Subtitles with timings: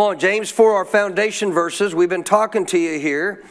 [0.00, 1.94] Come on, James 4, our foundation verses.
[1.94, 3.44] We've been talking to you here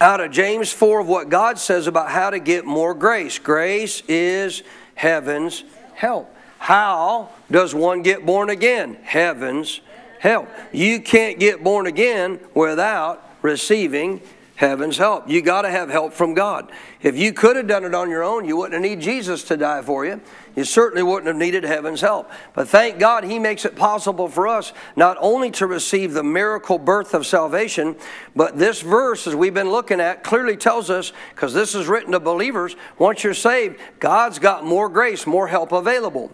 [0.00, 3.38] out of James 4 of what God says about how to get more grace.
[3.38, 4.62] Grace is
[4.94, 6.34] heaven's help.
[6.58, 8.96] How does one get born again?
[9.02, 9.82] Heaven's
[10.20, 10.48] help.
[10.72, 14.22] You can't get born again without receiving
[14.60, 15.26] heaven's help.
[15.26, 16.70] You got to have help from God.
[17.00, 19.56] If you could have done it on your own, you wouldn't have needed Jesus to
[19.56, 20.20] die for you.
[20.54, 22.30] You certainly wouldn't have needed heaven's help.
[22.52, 26.78] But thank God He makes it possible for us not only to receive the miracle
[26.78, 27.96] birth of salvation,
[28.36, 32.12] but this verse, as we've been looking at, clearly tells us, because this is written
[32.12, 36.30] to believers, once you're saved, God's got more grace, more help available.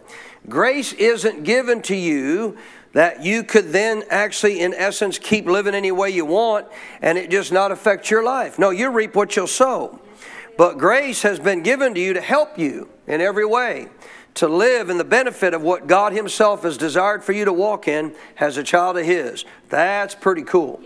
[0.48, 2.56] Grace isn't given to you
[2.96, 6.66] that you could then actually, in essence, keep living any way you want
[7.02, 8.58] and it just not affect your life.
[8.58, 10.00] No, you reap what you'll sow.
[10.56, 13.90] But grace has been given to you to help you in every way
[14.36, 17.86] to live in the benefit of what God Himself has desired for you to walk
[17.86, 19.44] in as a child of His.
[19.68, 20.80] That's pretty cool.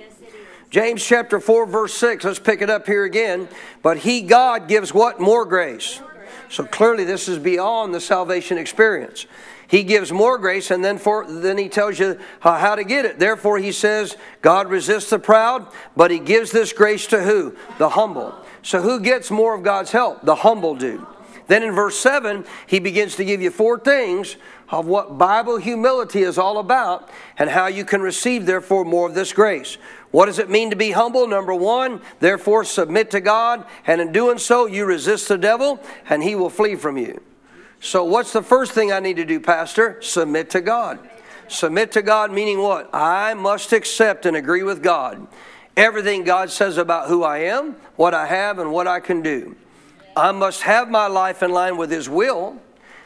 [0.68, 3.48] James chapter 4, verse 6, let's pick it up here again.
[3.82, 5.20] But He, God, gives what?
[5.20, 6.00] More grace.
[6.48, 9.26] So clearly, this is beyond the salvation experience.
[9.68, 13.20] He gives more grace, and then for then he tells you how to get it.
[13.20, 17.56] Therefore, he says, God resists the proud, but he gives this grace to who?
[17.78, 18.34] The humble.
[18.62, 20.22] So who gets more of God's help?
[20.22, 21.06] The humble do.
[21.46, 24.36] Then in verse 7, he begins to give you four things
[24.68, 29.14] of what Bible humility is all about and how you can receive, therefore, more of
[29.14, 29.78] this grace.
[30.10, 31.26] What does it mean to be humble?
[31.26, 36.22] Number one, therefore, submit to God, and in doing so, you resist the devil, and
[36.22, 37.22] he will flee from you.
[37.80, 40.00] So, what's the first thing I need to do, Pastor?
[40.02, 40.98] Submit to God.
[41.48, 42.90] Submit to God, meaning what?
[42.92, 45.26] I must accept and agree with God.
[45.76, 49.56] Everything God says about who I am, what I have, and what I can do.
[50.16, 52.60] I must have my life in line with His will.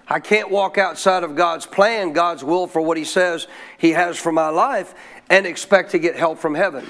[0.09, 3.47] I can't walk outside of God's plan, God's will for what He says
[3.79, 4.95] He has for my life,
[5.31, 6.85] and expect to get help from heaven.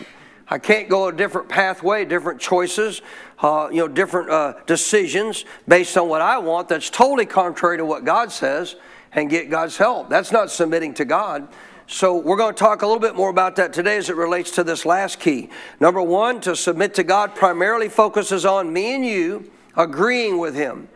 [0.48, 3.00] I can't go a different pathway, different choices,
[3.38, 7.84] uh, you know, different uh, decisions based on what I want that's totally contrary to
[7.84, 8.76] what God says
[9.12, 10.10] and get God's help.
[10.10, 11.48] That's not submitting to God.
[11.86, 14.50] So we're going to talk a little bit more about that today as it relates
[14.52, 15.50] to this last key.
[15.80, 20.88] Number one, to submit to God primarily focuses on me and you agreeing with Him.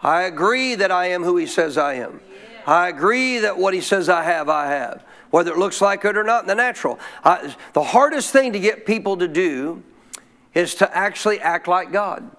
[0.00, 2.20] I agree that I am who He says I am.
[2.66, 6.16] I agree that what He says I have, I have whether it looks like it
[6.16, 6.96] or not in the natural.
[7.24, 9.82] I, the hardest thing to get people to do
[10.54, 12.30] is to actually act like God.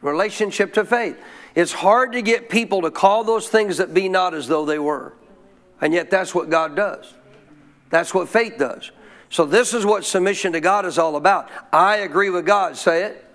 [0.00, 1.18] Relationship to faith.
[1.56, 4.78] It's hard to get people to call those things that be not as though they
[4.78, 5.14] were.
[5.80, 7.12] And yet that's what God does.
[7.90, 8.92] That's what faith does.
[9.28, 11.50] So this is what submission to God is all about.
[11.72, 12.76] I agree with God.
[12.76, 13.28] Say it.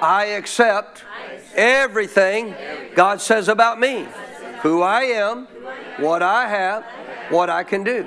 [0.00, 4.08] I, I accept, I accept everything, everything God says about me,
[4.62, 5.46] who I am,
[5.98, 6.86] what I have,
[7.30, 8.06] what I can do.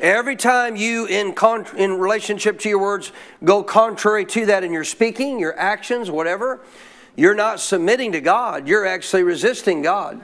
[0.00, 3.12] Every time you, in, con- in relationship to your words,
[3.44, 6.60] go contrary to that in your speaking, your actions, whatever,
[7.16, 8.66] you're not submitting to God.
[8.66, 10.22] You're actually resisting God.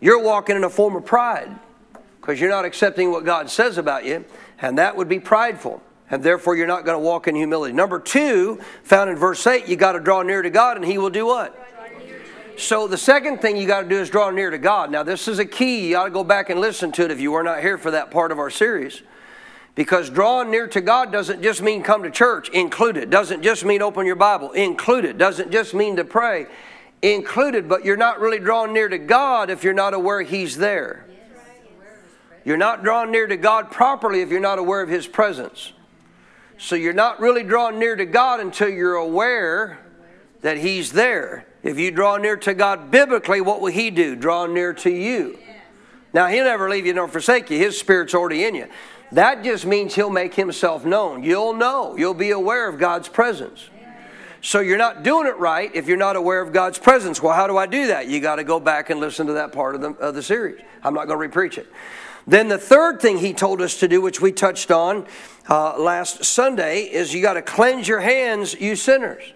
[0.00, 1.58] You're walking in a form of pride
[2.20, 4.24] because you're not accepting what God says about you,
[4.60, 5.82] and that would be prideful.
[6.10, 7.74] And therefore, you're not going to walk in humility.
[7.74, 10.98] Number two, found in verse 8, you got to draw near to God, and He
[10.98, 11.67] will do what?
[12.58, 14.90] So the second thing you got to do is draw near to God.
[14.90, 15.90] Now, this is a key.
[15.90, 17.92] You ought to go back and listen to it if you were not here for
[17.92, 19.02] that part of our series.
[19.76, 23.10] Because drawing near to God doesn't just mean come to church, included.
[23.10, 25.18] Doesn't just mean open your Bible, included.
[25.18, 26.46] Doesn't just mean to pray,
[27.00, 27.68] included.
[27.68, 31.06] But you're not really drawing near to God if you're not aware He's there.
[32.44, 35.74] You're not drawing near to God properly if you're not aware of His presence.
[36.58, 39.78] So you're not really drawing near to God until you're aware
[40.40, 41.46] that He's there.
[41.68, 44.16] If you draw near to God biblically, what will He do?
[44.16, 45.38] Draw near to you.
[46.14, 47.58] Now, He'll never leave you nor forsake you.
[47.58, 48.68] His Spirit's already in you.
[49.12, 51.22] That just means He'll make Himself known.
[51.22, 51.94] You'll know.
[51.94, 53.68] You'll be aware of God's presence.
[54.40, 57.22] So you're not doing it right if you're not aware of God's presence.
[57.22, 58.06] Well, how do I do that?
[58.06, 60.62] You got to go back and listen to that part of the, of the series.
[60.82, 61.66] I'm not going to repreach it.
[62.26, 65.06] Then the third thing he told us to do, which we touched on
[65.50, 69.34] uh, last Sunday, is you got to cleanse your hands, you sinners.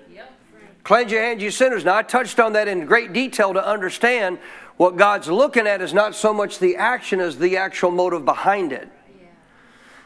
[0.84, 1.84] Cleanse your hands, you sinners.
[1.84, 4.38] Now, I touched on that in great detail to understand
[4.76, 8.72] what God's looking at is not so much the action as the actual motive behind
[8.72, 8.88] it.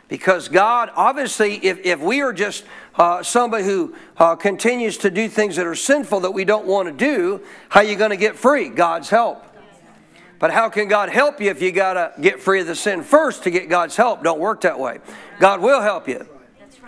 [0.09, 2.65] Because God, obviously, if, if we are just
[2.95, 6.87] uh, somebody who uh, continues to do things that are sinful that we don't want
[6.87, 8.69] to do, how are you going to get free?
[8.69, 9.45] God's help.
[10.39, 13.03] But how can God help you if you got to get free of the sin
[13.03, 14.23] first to get God's help?
[14.23, 14.99] Don't work that way.
[15.41, 16.27] God will help you.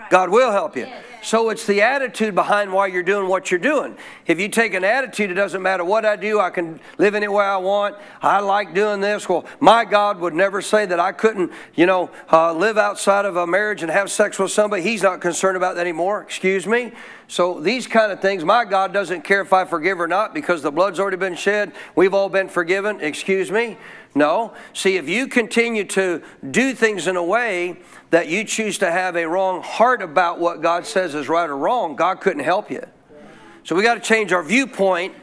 [0.09, 0.87] God will help you.
[1.21, 3.97] So it's the attitude behind why you're doing what you're doing.
[4.25, 7.27] If you take an attitude, it doesn't matter what I do, I can live any
[7.27, 7.95] way I want.
[8.21, 9.27] I like doing this.
[9.27, 13.35] Well, my God would never say that I couldn't, you know, uh, live outside of
[13.35, 14.81] a marriage and have sex with somebody.
[14.81, 16.21] He's not concerned about that anymore.
[16.21, 16.93] Excuse me.
[17.27, 20.63] So these kind of things, my God doesn't care if I forgive or not because
[20.63, 21.73] the blood's already been shed.
[21.95, 23.01] We've all been forgiven.
[23.01, 23.77] Excuse me.
[24.15, 24.53] No.
[24.73, 27.79] See, if you continue to do things in a way
[28.09, 31.55] that you choose to have a wrong heart about what God says is right or
[31.55, 32.83] wrong, God couldn't help you.
[33.63, 35.13] So we got to change our viewpoint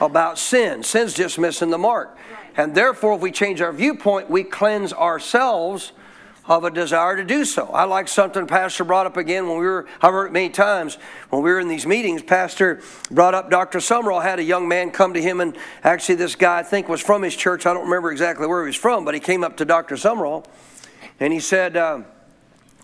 [0.00, 0.82] about sin.
[0.82, 2.16] Sin's just missing the mark.
[2.56, 5.92] And therefore, if we change our viewpoint, we cleanse ourselves
[6.46, 7.66] of a desire to do so.
[7.66, 10.96] I like something Pastor brought up again when we were, I've heard many times,
[11.28, 13.78] when we were in these meetings, Pastor brought up Dr.
[13.78, 17.00] Sumrall had a young man come to him, and actually this guy I think was
[17.00, 17.66] from his church.
[17.66, 19.96] I don't remember exactly where he was from, but he came up to Dr.
[19.96, 20.44] Sumrall
[21.20, 22.00] and he said, uh,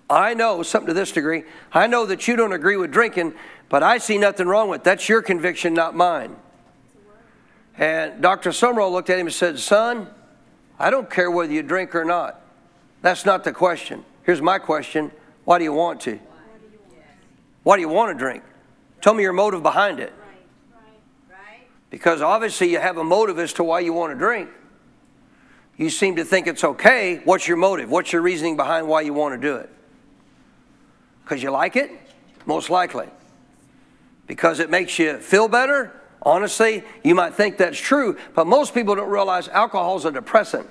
[0.09, 3.35] I know, something to this degree, I know that you don't agree with drinking,
[3.69, 4.85] but I see nothing wrong with it.
[4.85, 6.37] That's your conviction, not mine.
[7.79, 8.51] And Dr.
[8.51, 10.09] Sumrall looked at him and said, Son,
[10.79, 12.41] I don't care whether you drink or not.
[13.07, 14.05] That's not the question.
[14.25, 15.13] Here's my question
[15.45, 16.19] Why do you want to?
[17.63, 18.43] Why do you want to drink?
[19.01, 20.13] Tell me your motive behind it.
[21.89, 24.51] Because obviously you have a motive as to why you want to drink.
[25.77, 27.21] You seem to think it's okay.
[27.25, 27.93] What's your motive?
[27.93, 29.71] What's your reasoning behind why you want to do it?
[31.23, 31.93] Because you like it?
[32.45, 33.07] Most likely.
[34.27, 35.93] Because it makes you feel better?
[36.23, 40.67] Honestly, you might think that's true, but most people don't realize alcohol is a depressant.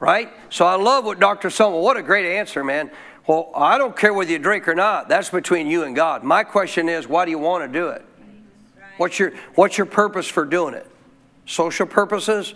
[0.00, 0.30] Right?
[0.50, 1.48] So I love what Dr.
[1.48, 2.90] Sumrall, what a great answer, man.
[3.26, 5.08] Well, I don't care whether you drink or not.
[5.08, 6.22] That's between you and God.
[6.22, 8.04] My question is, why do you want to do it?
[8.96, 10.86] What's your, what's your purpose for doing it?
[11.46, 12.54] Social purposes?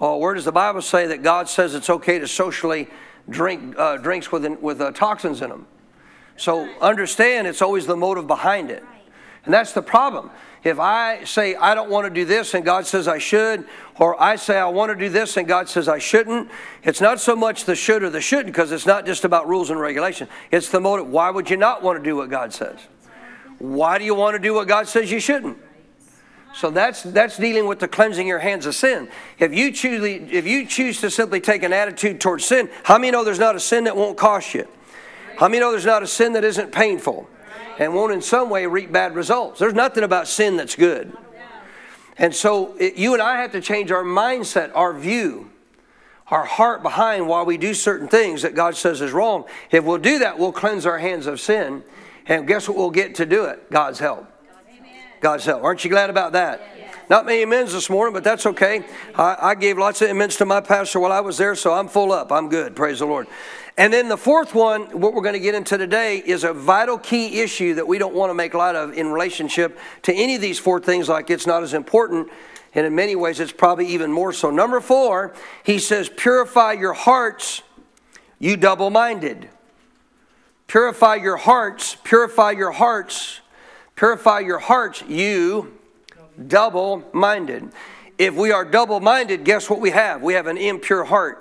[0.00, 2.88] Oh, where does the Bible say that God says it's okay to socially
[3.28, 5.66] drink uh, drinks with, with uh, toxins in them?
[6.36, 8.82] So understand it's always the motive behind it.
[9.44, 10.30] And that's the problem.
[10.62, 13.66] If I say I don't want to do this and God says I should,
[13.98, 16.50] or I say I want to do this and God says I shouldn't,
[16.82, 19.68] it's not so much the should or the shouldn't because it's not just about rules
[19.68, 20.26] and regulation.
[20.50, 21.08] It's the motive.
[21.08, 22.78] Why would you not want to do what God says?
[23.58, 25.58] Why do you want to do what God says you shouldn't?
[26.54, 29.08] So that's that's dealing with the cleansing your hands of sin.
[29.38, 30.02] If you choose
[30.32, 33.56] if you choose to simply take an attitude towards sin, how many know there's not
[33.56, 34.66] a sin that won't cost you?
[35.36, 37.28] How many know there's not a sin that isn't painful
[37.78, 39.58] and won't in some way reap bad results?
[39.58, 41.16] There's nothing about sin that's good.
[42.16, 45.50] And so it, you and I have to change our mindset, our view,
[46.28, 49.44] our heart behind why we do certain things that God says is wrong.
[49.70, 51.82] If we'll do that, we'll cleanse our hands of sin.
[52.26, 53.70] And guess what we'll get to do it?
[53.70, 54.26] God's help.
[55.20, 55.64] God's help.
[55.64, 56.60] Aren't you glad about that?
[57.10, 58.84] Not many amens this morning, but that's okay.
[59.14, 61.88] I, I, gave lots of amens to my pastor while I was there, so I'm
[61.88, 62.32] full up.
[62.32, 62.74] I'm good.
[62.74, 63.26] Praise the Lord.
[63.76, 66.96] And then the fourth one, what we're going to get into today, is a vital
[66.98, 70.40] key issue that we don't want to make light of in relationship to any of
[70.40, 72.28] these four things, like it's not as important.
[72.74, 74.50] And in many ways, it's probably even more so.
[74.50, 77.62] Number four, he says, Purify your hearts,
[78.38, 79.48] you double minded.
[80.66, 83.40] Purify your hearts, purify your hearts
[83.96, 85.78] Purify your hearts, you
[86.48, 87.70] double minded.
[88.18, 90.22] If we are double minded, guess what we have?
[90.22, 91.40] We have an impure heart.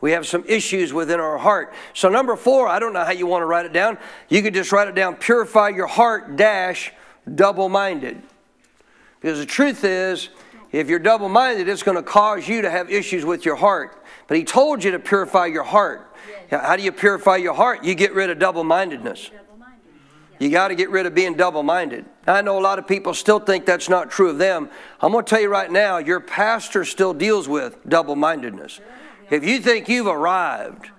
[0.00, 1.74] We have some issues within our heart.
[1.92, 3.98] So, number four, I don't know how you want to write it down.
[4.28, 6.92] You could just write it down purify your heart, dash,
[7.34, 8.22] double minded.
[9.20, 10.28] Because the truth is,
[10.70, 14.04] if you're double minded, it's going to cause you to have issues with your heart.
[14.28, 16.14] But he told you to purify your heart.
[16.50, 17.84] How do you purify your heart?
[17.84, 19.30] You get rid of double mindedness.
[20.38, 22.04] You got to get rid of being double minded.
[22.26, 24.70] I know a lot of people still think that's not true of them.
[25.00, 28.80] I'm going to tell you right now, your pastor still deals with double mindedness.
[29.30, 30.90] If you think you've arrived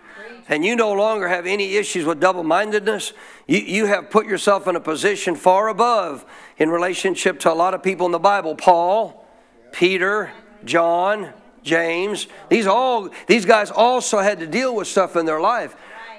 [0.50, 3.14] and you no longer have any issues with double mindedness,
[3.48, 6.26] you, you have put yourself in a position far above
[6.58, 9.26] in relationship to a lot of people in the Bible Paul,
[9.72, 10.32] Peter,
[10.66, 11.32] John,
[11.64, 12.28] James.
[12.50, 15.76] These, all, these guys also had to deal with stuff in their life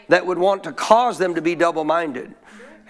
[0.09, 2.35] that would want to cause them to be double minded.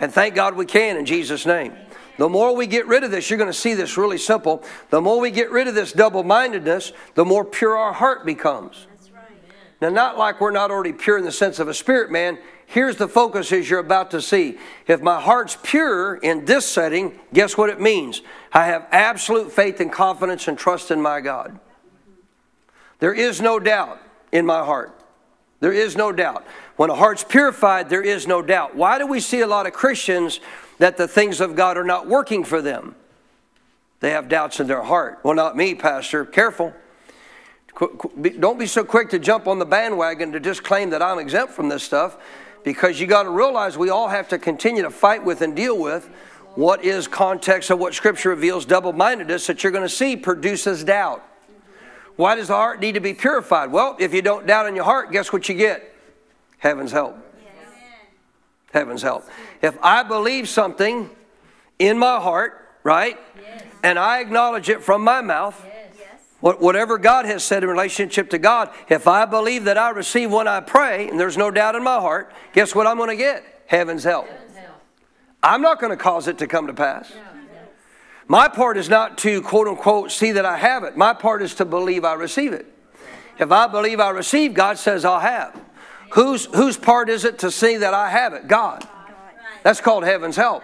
[0.01, 1.75] And thank God we can in Jesus' name.
[2.19, 4.63] The more we get rid of this, you're going to see this really simple.
[4.91, 8.87] The more we get rid of this double mindedness, the more pure our heart becomes.
[9.81, 12.39] Now, not like we're not already pure in the sense of a spirit man.
[12.67, 14.59] Here's the focus as you're about to see.
[14.87, 18.21] If my heart's pure in this setting, guess what it means?
[18.53, 21.59] I have absolute faith and confidence and trust in my God.
[22.99, 23.99] There is no doubt
[24.31, 24.95] in my heart.
[25.61, 26.45] There is no doubt.
[26.81, 28.75] When a heart's purified, there is no doubt.
[28.75, 30.41] Why do we see a lot of Christians
[30.79, 32.95] that the things of God are not working for them?
[34.01, 35.19] They have doubts in their heart.
[35.23, 36.25] Well, not me, Pastor.
[36.25, 36.73] Careful.
[38.39, 41.53] Don't be so quick to jump on the bandwagon to just claim that I'm exempt
[41.53, 42.17] from this stuff
[42.65, 45.79] because you got to realize we all have to continue to fight with and deal
[45.79, 46.09] with
[46.55, 51.23] what is context of what scripture reveals double-mindedness that you're going to see produces doubt
[52.17, 54.85] why does the heart need to be purified well if you don't doubt in your
[54.85, 55.90] heart guess what you get
[56.61, 57.19] heaven's help
[58.73, 59.29] heaven's help
[59.61, 61.11] if i believe something
[61.79, 63.19] in my heart right
[63.83, 65.67] and i acknowledge it from my mouth
[66.41, 70.49] Whatever God has said in relationship to God, if I believe that I receive when
[70.49, 73.45] I pray, and there's no doubt in my heart, guess what I'm going to get?
[73.67, 74.27] Heaven's help.
[75.43, 77.13] I'm not going to cause it to come to pass.
[78.27, 80.97] My part is not to quote unquote see that I have it.
[80.97, 82.67] My part is to believe I receive it.
[83.39, 85.61] If I believe I receive, God says I'll have.
[86.13, 88.49] Whose, whose part is it to see that I have it?
[88.49, 88.87] God.
[89.63, 90.63] That's called heaven's help.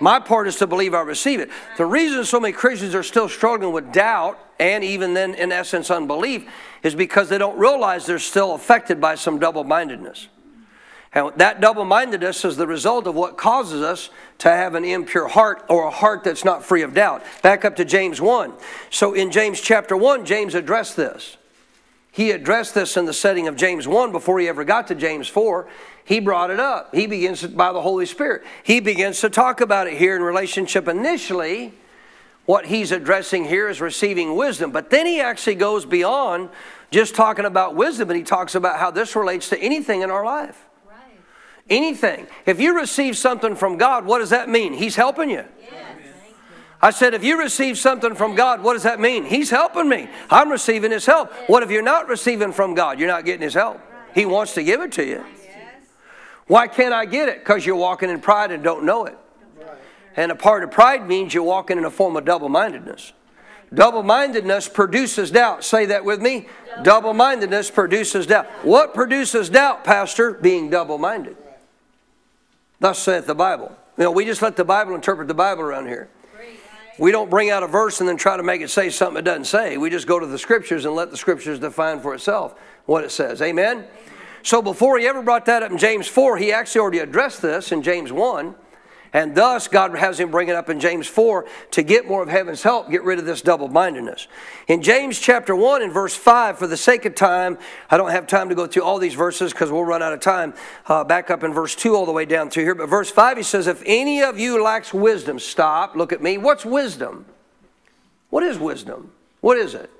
[0.00, 1.50] My part is to believe I receive it.
[1.78, 5.90] The reason so many Christians are still struggling with doubt and even then, in essence,
[5.90, 6.48] unbelief
[6.82, 10.28] is because they don't realize they're still affected by some double mindedness.
[11.12, 15.28] And that double mindedness is the result of what causes us to have an impure
[15.28, 17.22] heart or a heart that's not free of doubt.
[17.42, 18.52] Back up to James 1.
[18.90, 21.36] So in James chapter 1, James addressed this.
[22.14, 25.28] He addressed this in the setting of James 1 before he ever got to James
[25.28, 25.68] 4
[26.04, 26.94] he brought it up.
[26.94, 28.42] He begins to, by the Holy Spirit.
[28.62, 30.86] He begins to talk about it here in relationship.
[30.86, 31.72] Initially,
[32.44, 36.50] what he's addressing here is receiving wisdom, but then he actually goes beyond
[36.90, 40.24] just talking about wisdom and he talks about how this relates to anything in our
[40.24, 40.66] life.
[40.86, 41.18] Right.
[41.70, 42.26] Anything.
[42.44, 44.74] If you receive something from God, what does that mean?
[44.74, 45.44] He's helping you.
[45.62, 45.83] Yes.
[46.84, 49.24] I said, if you receive something from God, what does that mean?
[49.24, 50.06] He's helping me.
[50.28, 51.32] I'm receiving His help.
[51.46, 52.98] What if you're not receiving from God?
[52.98, 53.80] You're not getting His help.
[54.14, 55.24] He wants to give it to you.
[56.46, 57.38] Why can't I get it?
[57.38, 59.16] Because you're walking in pride and don't know it.
[60.14, 63.14] And a part of pride means you're walking in a form of double mindedness.
[63.72, 65.64] Double mindedness produces doubt.
[65.64, 66.48] Say that with me.
[66.82, 68.44] Double mindedness produces doubt.
[68.62, 70.32] What produces doubt, Pastor?
[70.32, 71.38] Being double minded.
[72.78, 73.74] Thus saith the Bible.
[73.96, 76.10] You know, we just let the Bible interpret the Bible around here.
[76.98, 79.24] We don't bring out a verse and then try to make it say something it
[79.24, 79.76] doesn't say.
[79.76, 82.54] We just go to the scriptures and let the scriptures define for itself
[82.86, 83.42] what it says.
[83.42, 83.84] Amen?
[84.42, 87.72] So before he ever brought that up in James 4, he actually already addressed this
[87.72, 88.54] in James 1.
[89.14, 92.28] And thus, God has him bring it up in James 4 to get more of
[92.28, 94.26] heaven's help, get rid of this double mindedness.
[94.66, 97.56] In James chapter 1 and verse 5, for the sake of time,
[97.88, 100.18] I don't have time to go through all these verses because we'll run out of
[100.18, 100.52] time.
[100.86, 102.74] Uh, back up in verse 2 all the way down through here.
[102.74, 106.36] But verse 5, he says, If any of you lacks wisdom, stop, look at me.
[106.36, 107.24] What's wisdom?
[108.30, 109.12] What is wisdom?
[109.42, 109.90] What is it?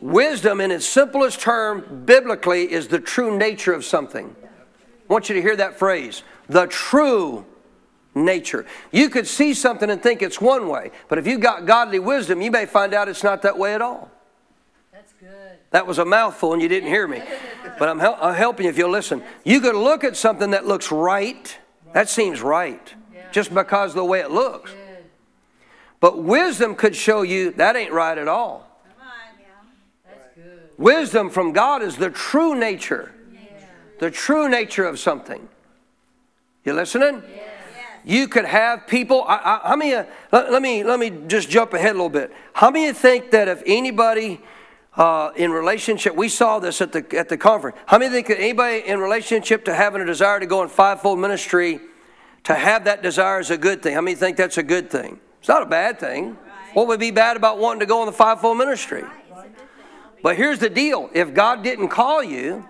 [0.00, 4.34] Wisdom, in its simplest term, biblically, is the true nature of something.
[4.42, 7.46] I want you to hear that phrase the true
[8.14, 8.66] nature.
[8.92, 12.40] You could see something and think it's one way, but if you've got godly wisdom,
[12.40, 14.10] you may find out it's not that way at all.
[14.92, 15.58] That's good.
[15.70, 17.22] That was a mouthful and you didn't hear me,
[17.78, 19.22] but I'm, hel- I'm helping you if you'll listen.
[19.44, 21.56] You could look at something that looks right,
[21.92, 22.94] that seems right,
[23.32, 24.72] just because of the way it looks.
[26.00, 28.68] But wisdom could show you that ain't right at all.
[30.76, 33.12] Wisdom from God is the true nature,
[33.98, 35.48] the true nature of something.
[36.64, 37.22] You listening?
[38.08, 39.22] You could have people.
[39.28, 39.92] I, I, how many?
[39.92, 42.32] Uh, let, let, me let me just jump ahead a little bit.
[42.54, 44.40] How many think that if anybody
[44.96, 47.76] uh, in relationship, we saw this at the at the conference.
[47.84, 51.18] How many think that anybody in relationship to having a desire to go in fivefold
[51.18, 51.80] ministry,
[52.44, 53.92] to have that desire is a good thing?
[53.92, 55.20] How many think that's a good thing?
[55.40, 56.38] It's not a bad thing.
[56.72, 59.04] What would be bad about wanting to go in the fivefold ministry?
[60.22, 62.66] But here's the deal if God didn't call you,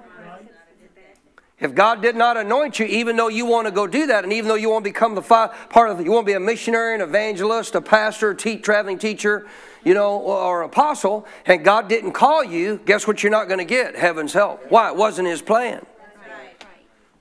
[1.61, 4.33] if God did not anoint you, even though you want to go do that, and
[4.33, 6.95] even though you want to become the part of, you want to be a missionary,
[6.95, 9.45] an evangelist, a pastor, a te- traveling teacher,
[9.85, 13.65] you know, or apostle, and God didn't call you, guess what you're not going to
[13.65, 13.97] get?
[13.97, 14.71] Heaven's help.
[14.71, 14.91] Why?
[14.91, 15.85] It wasn't His plan.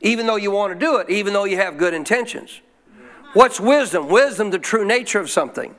[0.01, 2.61] Even though you want to do it, even though you have good intentions.
[3.33, 4.07] What's wisdom?
[4.07, 5.73] Wisdom, the true nature of something.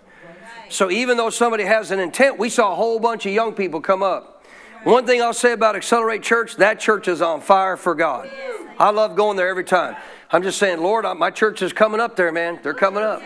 [0.68, 3.80] So even though somebody has an intent, we saw a whole bunch of young people
[3.80, 4.37] come up
[4.84, 8.30] one thing I'll say about Accelerate Church, that church is on fire for God.
[8.78, 9.96] I love going there every time.
[10.30, 12.60] I'm just saying, Lord, my church is coming up there, man.
[12.62, 13.22] They're coming up.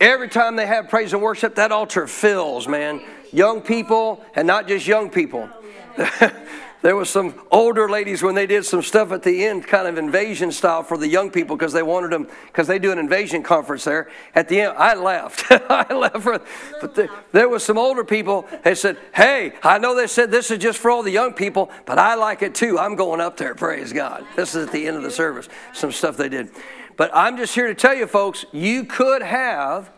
[0.00, 3.00] Every time they have praise and worship, that altar fills, man.
[3.32, 5.48] Young people, and not just young people.
[6.84, 9.96] there was some older ladies when they did some stuff at the end, kind of
[9.96, 13.42] invasion style for the young people because they wanted them because they do an invasion
[13.42, 14.10] conference there.
[14.34, 15.44] At the end, I laughed.
[15.50, 16.44] I laughed.
[16.82, 18.46] but the, there was some older people.
[18.64, 21.70] They said, "Hey, I know they said this is just for all the young people,
[21.86, 22.78] but I like it too.
[22.78, 23.54] I'm going up there.
[23.54, 24.26] Praise God.
[24.36, 25.48] This is at the end of the service.
[25.72, 26.50] Some stuff they did,
[26.98, 29.90] but I'm just here to tell you, folks, you could have."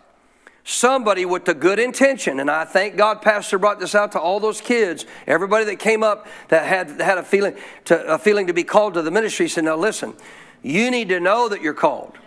[0.67, 2.41] Somebody with the good intention.
[2.41, 6.03] And I thank God, Pastor brought this out to all those kids, everybody that came
[6.03, 7.55] up that had, had a, feeling
[7.85, 9.49] to, a feeling to be called to the ministry.
[9.49, 10.15] Said, now listen,
[10.63, 12.19] you need to know that you're called.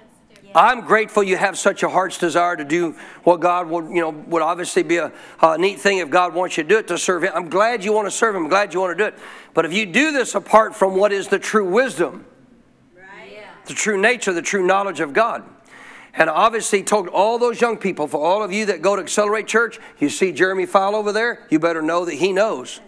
[0.55, 4.09] I'm grateful you have such a heart's desire to do what God would, you know,
[4.09, 6.97] would obviously be a, a, neat thing if God wants you to do it to
[6.97, 7.33] serve Him.
[7.35, 8.43] I'm glad you want to serve Him.
[8.43, 9.19] I'm glad you want to do it.
[9.53, 12.25] But if you do this apart from what is the true wisdom,
[12.95, 13.43] right.
[13.65, 15.43] the true nature, the true knowledge of God,
[16.19, 19.47] and obviously told all those young people, for all of you that go to Accelerate
[19.47, 22.81] Church, you see Jeremy File over there, you better know that he knows.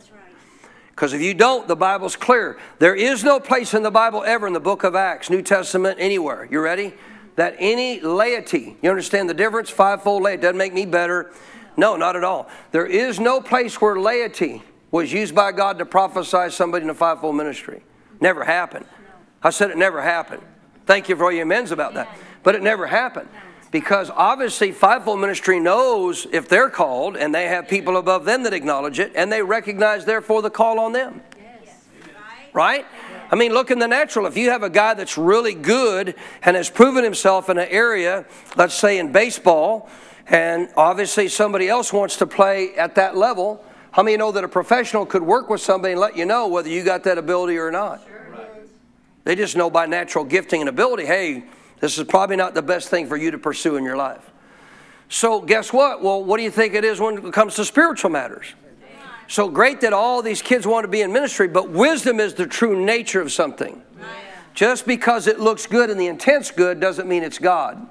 [0.89, 2.59] Because if you don't, the Bible's clear.
[2.79, 5.97] There is no place in the Bible ever in the book of Acts, New Testament,
[5.97, 6.45] anywhere.
[6.51, 6.93] You ready?
[7.37, 9.69] That any laity, you understand the difference?
[9.69, 11.31] Fivefold laity doesn't make me better.
[11.77, 12.49] No, not at all.
[12.71, 14.61] There is no place where laity
[14.91, 17.81] was used by God to prophesy somebody in a fivefold ministry.
[18.19, 18.85] Never happened.
[19.41, 20.43] I said it never happened.
[20.85, 22.09] Thank you for all your amens about that.
[22.43, 23.29] But it never happened.
[23.71, 28.53] Because obviously, fivefold ministry knows if they're called and they have people above them that
[28.53, 31.21] acknowledge it and they recognize, therefore, the call on them.
[32.53, 32.85] Right?
[33.31, 34.25] I mean, look in the natural.
[34.25, 38.25] If you have a guy that's really good and has proven himself in an area,
[38.57, 39.89] let's say in baseball,
[40.27, 44.49] and obviously somebody else wants to play at that level, how many know that a
[44.49, 47.71] professional could work with somebody and let you know whether you got that ability or
[47.71, 48.05] not?
[49.23, 51.43] They just know by natural gifting and ability, hey,
[51.81, 54.31] this is probably not the best thing for you to pursue in your life.
[55.09, 56.01] So, guess what?
[56.01, 58.53] Well, what do you think it is when it comes to spiritual matters?
[59.27, 62.45] So great that all these kids want to be in ministry, but wisdom is the
[62.45, 63.81] true nature of something.
[64.53, 67.87] Just because it looks good and the intent's good doesn't mean it's God.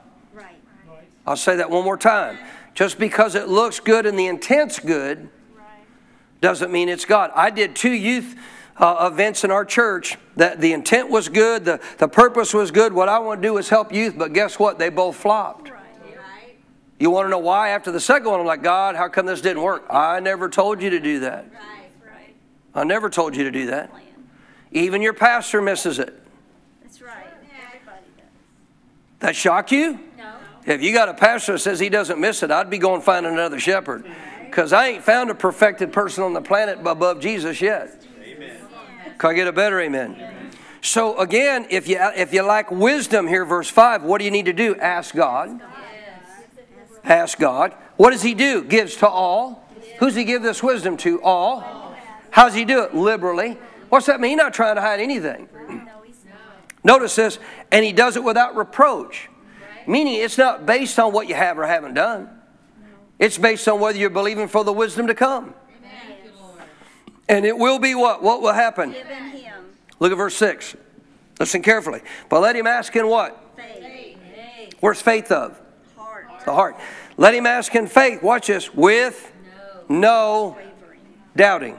[1.26, 2.38] I'll say that one more time.
[2.74, 5.30] Just because it looks good and the intent's good
[6.40, 7.30] doesn't mean it's God.
[7.34, 8.36] I did two youth
[8.80, 12.92] uh, events in our church that the intent was good, the, the purpose was good.
[12.92, 14.78] What I want to do is help youth, but guess what?
[14.78, 15.70] They both flopped.
[16.98, 17.70] You want to know why?
[17.70, 19.86] After the second one, I'm like, God, how come this didn't work?
[19.88, 21.46] I never told you to do that.
[22.74, 23.90] I never told you to do that.
[24.72, 26.14] Even your pastor misses it.
[26.82, 27.26] That's right.
[27.66, 28.26] Everybody does.
[29.20, 29.98] That shock you?
[30.16, 30.34] No.
[30.66, 33.26] If you got a pastor that says he doesn't miss it, I'd be going find
[33.26, 34.06] another shepherd.
[34.44, 38.06] Because I ain't found a perfected person on the planet above Jesus yet.
[39.20, 40.16] Can I get a better amen?
[40.80, 44.46] So again, if you if you lack wisdom here, verse five, what do you need
[44.46, 44.74] to do?
[44.76, 45.60] Ask God.
[47.04, 47.74] Ask God.
[47.98, 48.64] What does He do?
[48.64, 49.68] Gives to all.
[49.98, 51.20] Who's He give this wisdom to?
[51.22, 51.94] All.
[52.30, 52.94] How does He do it?
[52.94, 53.58] Liberally.
[53.90, 54.30] What's that mean?
[54.30, 55.50] He's not trying to hide anything.
[56.82, 57.38] Notice this,
[57.70, 59.28] and He does it without reproach.
[59.86, 62.30] Meaning it's not based on what you have or haven't done.
[63.18, 65.52] It's based on whether you're believing for the wisdom to come.
[67.30, 68.24] And it will be what?
[68.24, 68.90] What will happen?
[68.90, 69.64] Given him.
[70.00, 70.74] Look at verse 6.
[71.38, 72.00] Listen carefully.
[72.28, 73.40] But let him ask in what?
[73.56, 74.74] Faith.
[74.80, 75.60] Where's faith of?
[75.96, 76.26] Heart.
[76.44, 76.76] The heart.
[77.16, 78.20] Let him ask in faith.
[78.20, 78.74] Watch this.
[78.74, 79.30] With
[79.88, 80.58] no
[81.36, 81.78] doubting.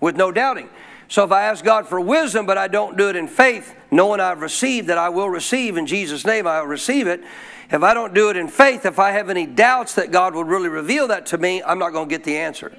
[0.00, 0.68] With no doubting.
[1.06, 4.18] So if I ask God for wisdom, but I don't do it in faith, knowing
[4.18, 7.22] I've received that I will receive in Jesus' name, I'll receive it.
[7.70, 10.48] If I don't do it in faith, if I have any doubts that God would
[10.48, 12.76] really reveal that to me, I'm not going to get the answer.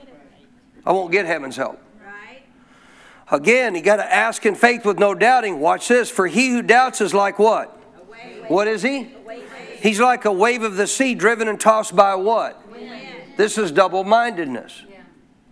[0.86, 1.80] I won't get heaven's help.
[2.04, 2.44] Right.
[3.32, 5.60] Again, you got to ask in faith with no doubting.
[5.60, 6.10] Watch this.
[6.10, 7.72] For he who doubts is like what?
[8.48, 9.12] What is he?
[9.80, 12.62] He's like a wave of the sea driven and tossed by what?
[13.38, 14.84] This is double mindedness.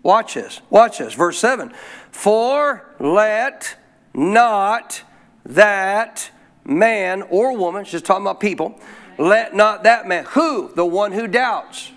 [0.03, 0.61] Watch this.
[0.69, 1.13] Watch this.
[1.13, 1.73] Verse 7.
[2.11, 3.75] For let
[4.13, 5.03] not
[5.45, 6.29] that
[6.65, 8.79] man or woman, she's talking about people,
[9.17, 10.71] let not that man, who?
[10.75, 11.91] The one who doubts.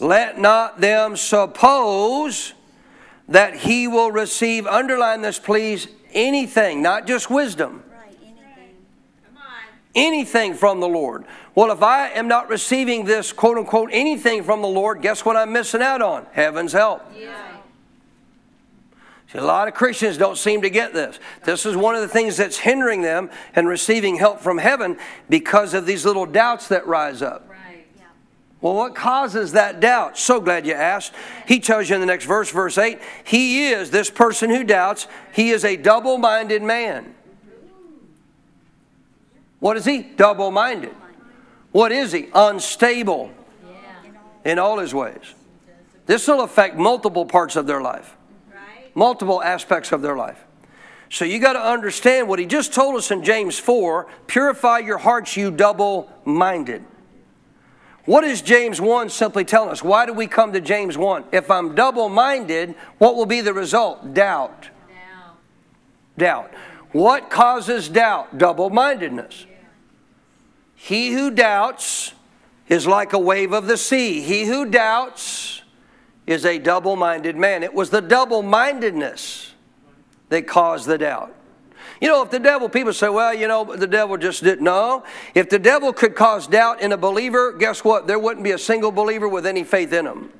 [0.00, 2.54] Let not them suppose
[3.28, 7.82] that he will receive, underline this please, anything, not just wisdom.
[7.90, 8.16] Right.
[8.22, 8.76] Anything.
[9.94, 11.24] Anything from the Lord.
[11.54, 15.36] Well, if I am not receiving this quote unquote anything from the Lord, guess what
[15.36, 16.26] I'm missing out on?
[16.32, 17.02] Heaven's help.
[17.18, 17.36] Yeah.
[19.32, 21.18] See, a lot of Christians don't seem to get this.
[21.44, 24.96] This is one of the things that's hindering them in receiving help from heaven
[25.28, 27.47] because of these little doubts that rise up.
[28.60, 30.18] Well, what causes that doubt?
[30.18, 31.12] So glad you asked.
[31.46, 35.06] He tells you in the next verse, verse 8, he is, this person who doubts,
[35.32, 37.14] he is a double minded man.
[39.60, 40.02] What is he?
[40.02, 40.94] Double minded.
[41.72, 42.28] What is he?
[42.34, 43.30] Unstable
[44.44, 45.34] in all his ways.
[46.06, 48.16] This will affect multiple parts of their life.
[48.94, 50.42] Multiple aspects of their life.
[51.10, 54.98] So you got to understand what he just told us in James 4 purify your
[54.98, 56.84] hearts, you double minded.
[58.08, 59.84] What is James 1 simply telling us?
[59.84, 61.24] Why do we come to James 1?
[61.30, 64.14] If I'm double minded, what will be the result?
[64.14, 64.70] Doubt.
[66.16, 66.50] Doubt.
[66.92, 68.38] What causes doubt?
[68.38, 69.44] Double mindedness.
[70.74, 72.14] He who doubts
[72.66, 74.22] is like a wave of the sea.
[74.22, 75.60] He who doubts
[76.26, 77.62] is a double minded man.
[77.62, 79.52] It was the double mindedness
[80.30, 81.34] that caused the doubt.
[82.00, 85.04] You know, if the devil, people say, well, you know, the devil just didn't know.
[85.34, 88.06] If the devil could cause doubt in a believer, guess what?
[88.06, 90.32] There wouldn't be a single believer with any faith in them.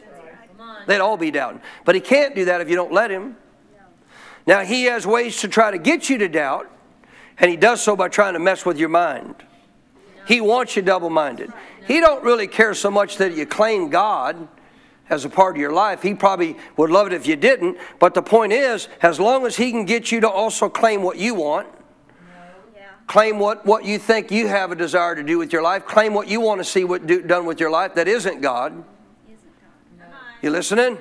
[0.87, 1.61] They'd all be doubting.
[1.85, 3.37] But he can't do that if you don't let him.
[4.47, 6.71] Now, he has ways to try to get you to doubt,
[7.39, 9.35] and he does so by trying to mess with your mind.
[10.27, 11.53] He wants you double minded.
[11.87, 14.49] He don't really care so much that you claim God
[15.11, 16.03] as a part of your life.
[16.03, 17.79] He probably would love it if you didn't.
[17.99, 21.19] But the point is, as long as he can get you to also claim what
[21.19, 21.69] you want,
[23.07, 26.15] claim what, what you think you have a desire to do with your life, claim
[26.15, 28.85] what you want to see what do, done with your life that isn't God.
[30.43, 30.99] You listening?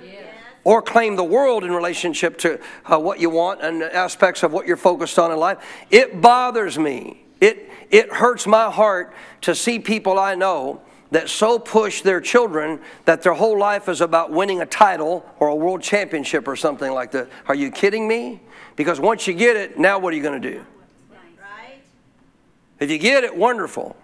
[0.63, 4.67] Or claim the world in relationship to uh, what you want and aspects of what
[4.67, 5.60] you're focused on in life.
[5.91, 7.24] It bothers me.
[7.39, 12.80] It, it hurts my heart to see people I know that so push their children
[13.06, 16.91] that their whole life is about winning a title or a world championship or something
[16.91, 17.30] like that.
[17.48, 18.41] Are you kidding me?
[18.76, 20.65] Because once you get it, now what are you going to do?
[21.12, 21.82] Right?
[22.80, 23.96] If you get it, wonderful.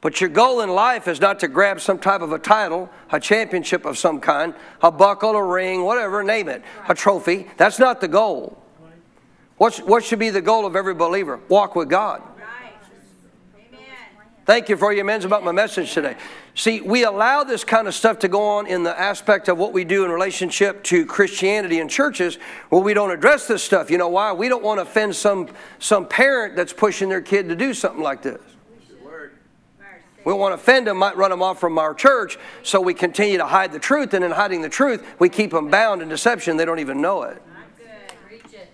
[0.00, 3.18] But your goal in life is not to grab some type of a title, a
[3.18, 7.48] championship of some kind, a buckle, a ring, whatever, name it, a trophy.
[7.56, 8.62] That's not the goal.
[9.56, 11.40] What's, what should be the goal of every believer?
[11.48, 12.22] Walk with God.
[14.48, 16.16] Thank you for your amens about my message today.
[16.54, 19.74] See, we allow this kind of stuff to go on in the aspect of what
[19.74, 22.36] we do in relationship to Christianity and churches
[22.70, 23.90] where we don't address this stuff.
[23.90, 24.32] You know why?
[24.32, 28.02] We don't want to offend some, some parent that's pushing their kid to do something
[28.02, 28.40] like this.
[30.24, 32.94] We don't want to offend them, might run them off from our church, so we
[32.94, 36.08] continue to hide the truth, and in hiding the truth, we keep them bound in
[36.08, 36.56] deception.
[36.56, 37.42] They don't even know it.
[37.76, 37.86] Good.
[38.30, 38.72] Reach it.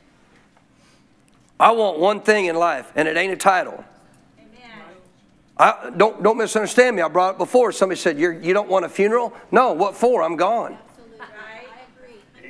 [1.58, 3.84] I want one thing in life, and it ain't a title.
[5.56, 7.02] I, don't, don't misunderstand me.
[7.02, 7.70] I brought it before.
[7.72, 9.32] Somebody said, You're, You don't want a funeral?
[9.50, 10.22] No, what for?
[10.22, 10.78] I'm gone.
[11.20, 11.64] I.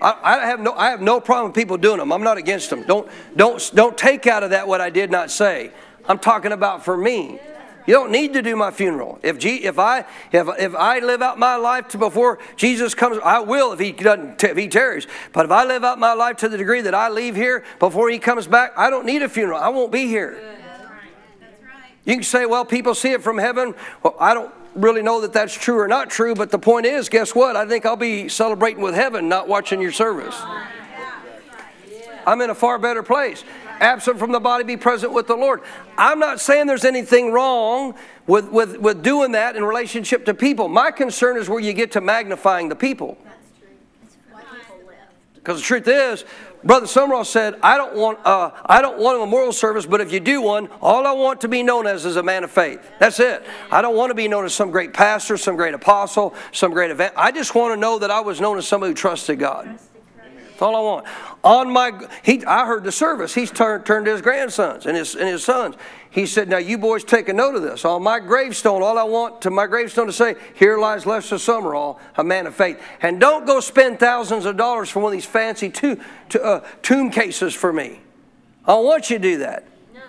[0.00, 2.12] I, I, have no, I have no problem with people doing them.
[2.12, 2.82] I'm not against them.
[2.82, 5.70] Don't, don't, don't take out of that what I did not say.
[6.06, 7.40] I'm talking about for me.
[7.86, 9.18] You don't need to do my funeral.
[9.22, 13.18] If, G, if, I, if, if I live out my life to before Jesus comes,
[13.22, 15.06] I will if he, doesn't, if he tarries.
[15.32, 18.08] But if I live out my life to the degree that I leave here before
[18.08, 19.58] he comes back, I don't need a funeral.
[19.58, 20.32] I won't be here.
[20.32, 21.10] That's right.
[21.40, 21.93] That's right.
[22.04, 23.74] You can say, well, people see it from heaven.
[24.02, 27.08] Well, I don't really know that that's true or not true, but the point is,
[27.08, 27.56] guess what?
[27.56, 30.36] I think I'll be celebrating with heaven, not watching your service.
[32.26, 33.44] I'm in a far better place.
[33.80, 35.60] Absent from the body, be present with the Lord.
[35.98, 37.94] I'm not saying there's anything wrong
[38.26, 40.68] with, with, with doing that in relationship to people.
[40.68, 43.18] My concern is where you get to magnifying the people.
[45.34, 46.24] Because the truth is,
[46.64, 50.12] Brother Sumrall said, I don't want uh, I don't want a memorial service, but if
[50.12, 52.80] you do one, all I want to be known as is a man of faith.
[52.98, 53.44] That's it.
[53.70, 56.90] I don't want to be known as some great pastor, some great apostle, some great
[56.90, 57.12] event.
[57.16, 59.78] I just want to know that I was known as somebody who trusted God.
[60.54, 61.06] That's all I want.
[61.42, 63.34] On my, he, I heard the service.
[63.34, 65.74] He's turned turned to his grandsons and his and his sons.
[66.14, 67.84] He said, "Now you boys take a note of this.
[67.84, 71.98] On my gravestone, all I want to my gravestone to say, here lies Lester Sumrall,
[72.16, 72.80] a man of faith.
[73.02, 75.98] And don't go spend thousands of dollars for one of these fancy to,
[76.28, 78.00] to, uh, tomb cases for me.
[78.64, 80.02] I don't want you to do that." No.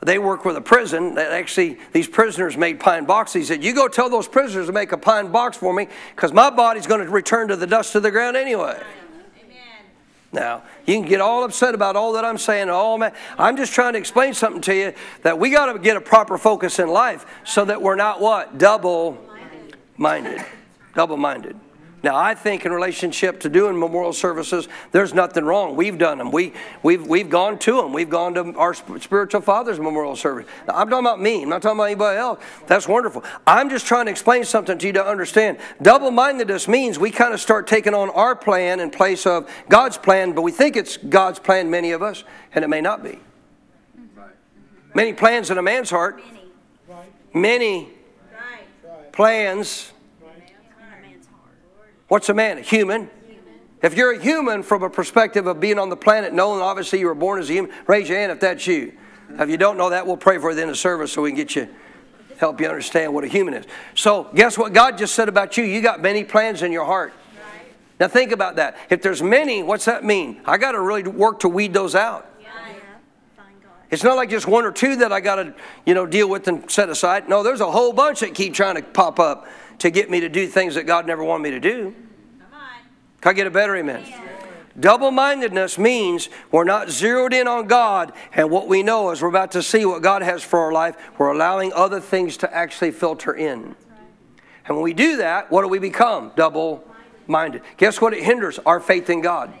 [0.00, 3.34] They work with a prison that actually these prisoners made pine boxes.
[3.34, 6.32] He said, "You go tell those prisoners to make a pine box for me, because
[6.32, 8.86] my body's going to return to the dust of the ground anyway." Amen.
[10.36, 12.68] Now, you can get all upset about all that I'm saying.
[12.68, 15.96] All my, I'm just trying to explain something to you that we got to get
[15.96, 18.58] a proper focus in life so that we're not what?
[18.58, 19.18] Double
[19.96, 20.44] minded.
[20.94, 21.58] Double minded.
[22.02, 25.76] Now, I think in relationship to doing memorial services, there's nothing wrong.
[25.76, 26.30] We've done them.
[26.30, 27.92] We, we've, we've gone to them.
[27.92, 30.46] We've gone to our spiritual father's memorial service.
[30.68, 31.42] Now, I'm talking about me.
[31.42, 32.38] I'm not talking about anybody else.
[32.66, 33.24] That's wonderful.
[33.46, 35.58] I'm just trying to explain something to you to understand.
[35.82, 39.96] Double mindedness means we kind of start taking on our plan in place of God's
[39.96, 43.18] plan, but we think it's God's plan, many of us, and it may not be.
[44.94, 46.22] Many plans in a man's heart,
[46.88, 47.00] Many.
[47.34, 47.88] many
[48.32, 49.12] Right.
[49.12, 49.92] plans.
[50.22, 51.52] In a man's heart.
[52.08, 52.58] What's a man?
[52.58, 53.10] A human.
[53.82, 57.06] If you're a human from a perspective of being on the planet, knowing obviously you
[57.06, 58.92] were born as a human, raise your hand if that's you.
[59.38, 61.36] If you don't know that, we'll pray for you at the service so we can
[61.36, 61.68] get you,
[62.38, 63.66] help you understand what a human is.
[63.94, 65.64] So, guess what God just said about you?
[65.64, 67.12] You got many plans in your heart.
[67.98, 68.76] Now think about that.
[68.90, 70.40] If there's many, what's that mean?
[70.44, 72.30] I got to really work to weed those out.
[73.90, 76.48] It's not like just one or two that I got to, you know, deal with
[76.48, 77.28] and set aside.
[77.28, 79.46] No, there's a whole bunch that keep trying to pop up
[79.78, 81.94] to get me to do things that God never wanted me to do.
[83.20, 84.04] Can I get a better amen?
[84.78, 89.28] Double mindedness means we're not zeroed in on God, and what we know is we're
[89.28, 90.96] about to see what God has for our life.
[91.18, 93.74] We're allowing other things to actually filter in.
[94.66, 96.32] And when we do that, what do we become?
[96.36, 96.86] Double
[97.26, 97.62] minded.
[97.78, 98.12] Guess what?
[98.12, 99.52] It hinders our faith in God.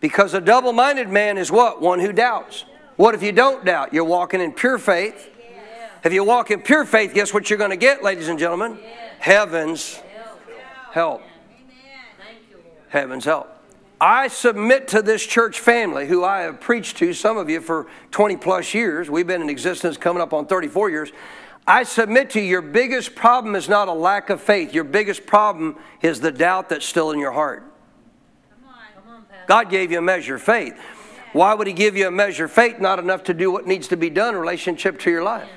[0.00, 1.80] Because a double minded man is what?
[1.80, 2.64] One who doubts.
[2.96, 3.94] What if you don't doubt?
[3.94, 5.29] You're walking in pure faith.
[6.02, 8.78] If you walk in pure faith, guess what you're going to get, ladies and gentlemen?
[9.18, 10.00] Heaven's
[10.92, 11.22] help.
[12.88, 13.48] Heaven's help.
[14.00, 17.86] I submit to this church family who I have preached to, some of you, for
[18.12, 19.10] 20 plus years.
[19.10, 21.12] We've been in existence coming up on 34 years.
[21.66, 24.72] I submit to you, your biggest problem is not a lack of faith.
[24.72, 27.62] Your biggest problem is the doubt that's still in your heart.
[29.46, 30.78] God gave you a measure of faith.
[31.34, 32.80] Why would He give you a measure of faith?
[32.80, 35.48] Not enough to do what needs to be done in relationship to your life.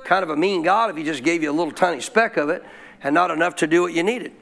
[0.00, 0.06] Right.
[0.06, 2.48] Kind of a mean God if He just gave you a little tiny speck of
[2.48, 2.64] it
[3.02, 4.32] and not enough to do what you needed.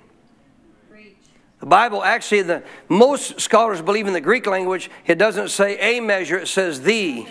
[1.61, 6.01] The Bible actually, the most scholars believe in the Greek language, it doesn't say a
[6.01, 7.27] measure, it says the.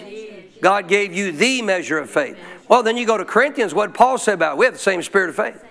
[0.62, 2.38] God gave you the measure of faith.
[2.68, 4.58] Well, then you go to Corinthians, what Paul say about it?
[4.58, 5.64] We have the same spirit of faith.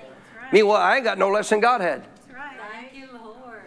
[0.53, 2.07] Meanwhile, I ain't got no less than God had.
[2.33, 2.57] Right.
[2.73, 3.62] Thank you, Lord.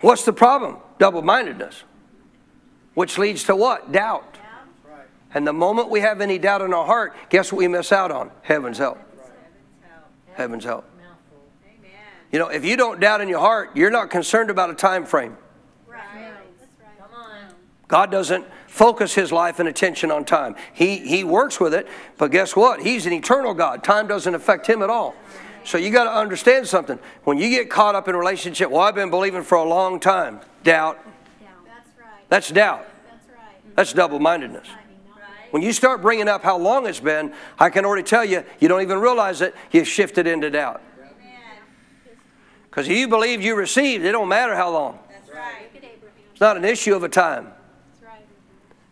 [0.00, 0.76] What's the problem?
[0.98, 1.84] Double mindedness,
[2.94, 3.92] which leads to what?
[3.92, 4.33] Doubt.
[5.34, 8.10] And the moment we have any doubt in our heart, guess what we miss out
[8.12, 8.30] on?
[8.42, 8.98] Heaven's help.
[10.34, 10.84] Heaven's help.
[12.30, 15.04] You know, if you don't doubt in your heart, you're not concerned about a time
[15.06, 15.36] frame.
[15.86, 16.32] Right.
[16.98, 17.54] Come on.
[17.86, 20.56] God doesn't focus his life and attention on time.
[20.72, 21.86] He, he works with it,
[22.18, 22.80] but guess what?
[22.80, 23.84] He's an eternal God.
[23.84, 25.14] Time doesn't affect him at all.
[25.62, 26.98] So you got to understand something.
[27.22, 30.00] When you get caught up in a relationship, well, I've been believing for a long
[30.00, 30.40] time.
[30.64, 30.98] Doubt.
[31.64, 32.28] That's right.
[32.28, 32.88] That's doubt.
[33.76, 34.66] That's double mindedness.
[35.54, 38.66] When you start bringing up how long it's been, I can already tell you, you
[38.66, 40.82] don't even realize it, you've shifted into doubt.
[42.64, 44.98] Because you believe you received, it don't matter how long.
[45.08, 45.70] That's right.
[46.32, 47.52] It's not an issue of a time.
[47.92, 48.26] That's right.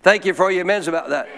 [0.02, 1.28] Thank you for your amens about that.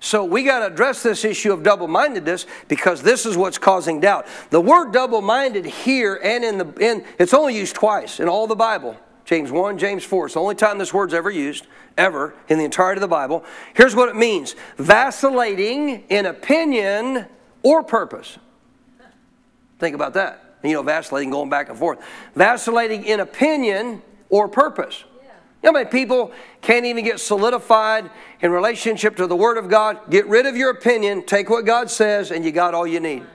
[0.00, 4.26] So we got to address this issue of double-mindedness because this is what's causing doubt.
[4.50, 8.56] The word double-minded here and in the in it's only used twice in all the
[8.56, 8.96] Bible.
[9.28, 10.24] James 1, James 4.
[10.24, 11.66] It's the only time this word's ever used,
[11.98, 13.44] ever, in the entirety of the Bible.
[13.74, 17.26] Here's what it means vacillating in opinion
[17.62, 18.38] or purpose.
[19.80, 20.56] Think about that.
[20.62, 22.02] You know, vacillating, going back and forth.
[22.34, 25.04] Vacillating in opinion or purpose.
[25.62, 28.10] You know how many people can't even get solidified
[28.40, 30.08] in relationship to the Word of God?
[30.08, 33.26] Get rid of your opinion, take what God says, and you got all you need.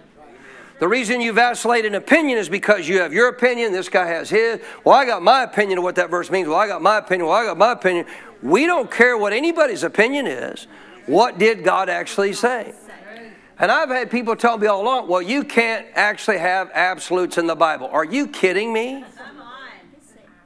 [0.83, 4.29] The reason you vacillate in opinion is because you have your opinion, this guy has
[4.29, 4.59] his.
[4.83, 6.49] Well, I got my opinion of what that verse means.
[6.49, 7.29] Well, I got my opinion.
[7.29, 8.05] Well, I got my opinion.
[8.41, 10.67] We don't care what anybody's opinion is.
[11.05, 12.73] What did God actually say?
[13.57, 17.47] And I've had people tell me all along, well, you can't actually have absolutes in
[17.47, 17.87] the Bible.
[17.87, 19.05] Are you kidding me?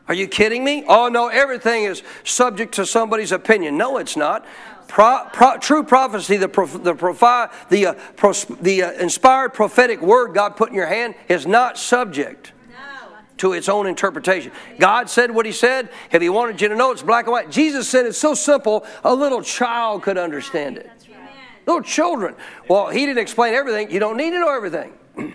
[0.08, 0.86] Are you kidding me?
[0.88, 3.76] Oh, no, everything is subject to somebody's opinion.
[3.76, 4.46] No, it's not.
[4.88, 10.02] Pro, pro, true prophecy, the, prof, the, profi, the, uh, pros, the uh, inspired prophetic
[10.02, 13.18] word God put in your hand, is not subject No.
[13.38, 14.52] to its own interpretation.
[14.80, 15.90] God said what He said.
[16.12, 17.52] If He wanted you to know, it's black and white.
[17.52, 20.90] Jesus said it's so simple, a little child could understand it.
[21.10, 21.30] Right.
[21.66, 22.36] Little children.
[22.70, 23.92] Well, He didn't explain everything.
[23.92, 24.94] You don't need to know everything.
[25.18, 25.30] That's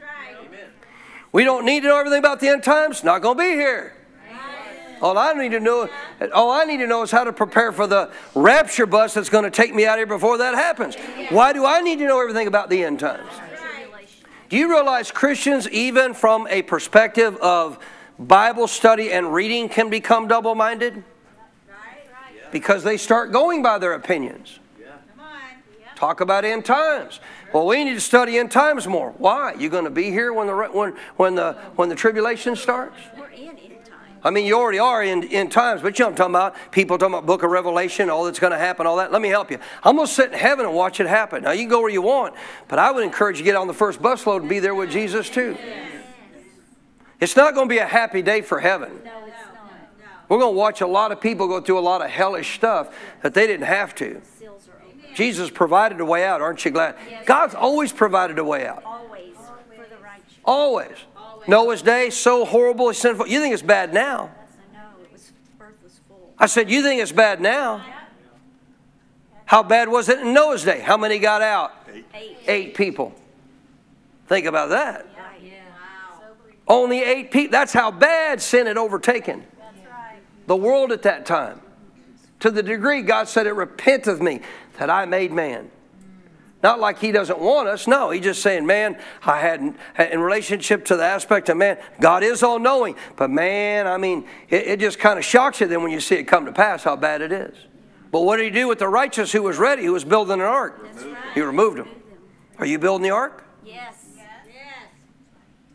[0.00, 0.36] right.
[1.30, 3.04] We don't need to know everything about the end times.
[3.04, 3.94] Not going to be here.
[5.00, 5.88] All I need to know,
[6.34, 9.44] all I need to know is how to prepare for the rapture bus that's going
[9.44, 10.96] to take me out here before that happens.
[11.30, 13.30] Why do I need to know everything about the end times?
[14.48, 17.78] Do you realize Christians, even from a perspective of
[18.18, 21.04] Bible study and reading, can become double-minded Right.
[21.68, 22.52] Right.
[22.52, 24.58] because they start going by their opinions?
[25.98, 27.18] Talk about end times.
[27.52, 29.12] Well, we need to study end times more.
[29.18, 29.54] Why?
[29.54, 32.96] You going to be here when the when when the when the tribulation starts?
[34.24, 36.72] I mean, you already are in, in times, but you know what I'm talking about?
[36.72, 39.12] People talking about book of Revelation, all that's going to happen, all that.
[39.12, 39.58] Let me help you.
[39.84, 41.44] I'm going to sit in heaven and watch it happen.
[41.44, 42.34] Now, you can go where you want,
[42.66, 44.90] but I would encourage you to get on the first busload and be there with
[44.90, 45.56] Jesus too.
[47.20, 49.00] It's not going to be a happy day for heaven.
[49.04, 49.58] No, it's not.
[50.28, 52.94] We're going to watch a lot of people go through a lot of hellish stuff
[53.22, 54.20] that they didn't have to.
[54.38, 55.14] Seals are open.
[55.14, 56.42] Jesus provided a way out.
[56.42, 56.96] Aren't you glad?
[57.24, 58.82] God's always provided a way out.
[58.84, 59.34] Always.
[60.44, 60.96] Always
[61.48, 61.82] for the righteous.
[61.82, 61.82] Always.
[61.82, 63.26] Noah's day, so horrible, sinful.
[63.26, 64.30] You think it's bad now.
[64.72, 64.88] I know.
[65.02, 66.34] It was, earth full.
[66.38, 67.84] I said, You think it's bad now?
[69.44, 70.80] How bad was it in Noah's day?
[70.80, 71.72] How many got out?
[72.14, 72.36] Eight.
[72.46, 73.14] Eight people.
[74.26, 75.06] Think about that.
[75.16, 75.52] Right.
[76.68, 77.52] Only eight people.
[77.52, 79.44] That's how bad sin had overtaken
[80.46, 81.60] the world at that time.
[82.40, 84.40] To the degree God said, It repent of me
[84.78, 85.70] that I made man.
[86.62, 87.86] Not like he doesn't want us.
[87.86, 89.76] No, he's just saying, man, I had
[90.10, 92.96] in relationship to the aspect of man, God is all knowing.
[93.14, 96.16] But man, I mean, it, it just kind of shocks you then when you see
[96.16, 97.56] it come to pass how bad it is.
[98.10, 100.46] But what did he do with the righteous who was ready, who was building an
[100.46, 100.84] ark?
[101.34, 101.88] He removed them.
[102.58, 103.44] Are you building the ark?
[103.64, 103.94] Yes.
[104.16, 104.26] Yes.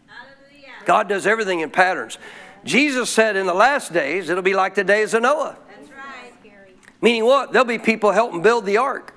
[0.08, 0.74] Hallelujah.
[0.84, 2.18] God does everything in patterns.
[2.66, 5.58] Jesus said in the last days, it'll be like the days of Noah.
[5.70, 6.34] That's right.
[6.44, 6.74] Gary.
[7.02, 7.54] Meaning what?
[7.54, 9.14] There'll be people helping build the ark.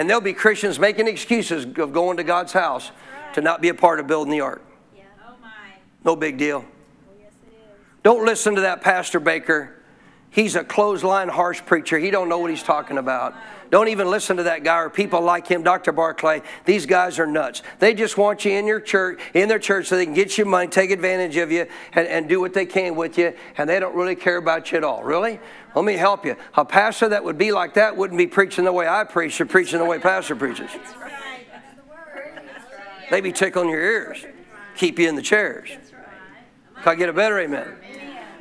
[0.00, 2.90] And there'll be Christians making excuses of going to God's house
[3.34, 4.64] to not be a part of building the ark.
[4.96, 5.74] Oh my.
[6.02, 6.64] No big deal.
[8.02, 9.76] Don't listen to that Pastor Baker.
[10.30, 11.98] He's a clothesline, harsh preacher.
[11.98, 13.34] He don't know what he's talking about.
[13.70, 15.92] Don't even listen to that guy or people like him, Dr.
[15.92, 16.42] Barclay.
[16.64, 17.62] These guys are nuts.
[17.78, 20.44] They just want you in your church, in their church, so they can get you
[20.44, 23.78] money, take advantage of you, and, and do what they can with you, and they
[23.78, 25.04] don't really care about you at all.
[25.04, 25.38] Really?
[25.76, 26.36] Let me help you.
[26.54, 29.46] A pastor that would be like that wouldn't be preaching the way I preach or
[29.46, 30.70] preaching the way Pastor preaches.
[33.10, 34.24] They'd be tickling your ears,
[34.76, 35.70] keep you in the chairs.
[36.82, 37.76] Can I get a better amen?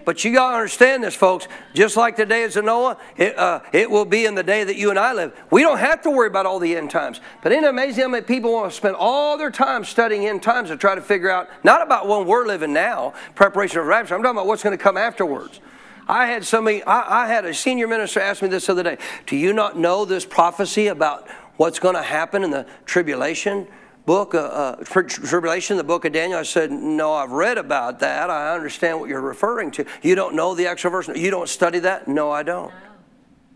[0.10, 1.48] But you got to understand this, folks.
[1.76, 4.76] Just like the days of Noah, it, uh, it will be in the day that
[4.76, 5.40] you and I live.
[5.52, 7.22] We don't have to worry about all the end times.
[7.44, 10.42] But isn't it amazing how many people want to spend all their time studying end
[10.42, 14.16] times to try to figure out, not about when we're living now, preparation of rapture,
[14.16, 15.60] I'm talking about what's going to come afterwards.
[16.08, 18.98] I had somebody, I, I had a senior minister ask me this the other day
[19.28, 23.68] Do you not know this prophecy about what's going to happen in the tribulation?
[24.10, 26.40] Book, uh, uh, tribulation, the book of Daniel?
[26.40, 28.32] I said, no, I've read about that.
[28.32, 29.86] I understand what you're referring to.
[30.02, 31.08] You don't know the actual verse?
[31.10, 32.08] You don't study that?
[32.08, 32.74] No, I don't.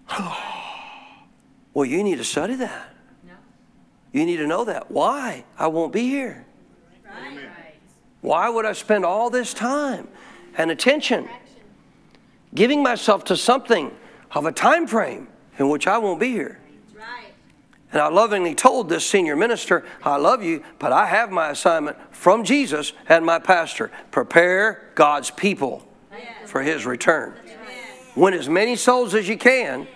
[1.74, 2.90] well, you need to study that.
[4.12, 4.92] You need to know that.
[4.92, 5.44] Why?
[5.58, 6.46] I won't be here.
[8.22, 10.08] Why would I spend all this time
[10.56, 11.28] and attention
[12.54, 13.92] giving myself to something
[14.30, 16.60] of a time frame in which I won't be here?
[17.94, 21.96] And I lovingly told this senior minister, I love you, but I have my assignment
[22.12, 23.92] from Jesus and my pastor.
[24.10, 25.88] Prepare God's people
[26.48, 27.36] for his return.
[28.16, 29.88] Win as many souls as you can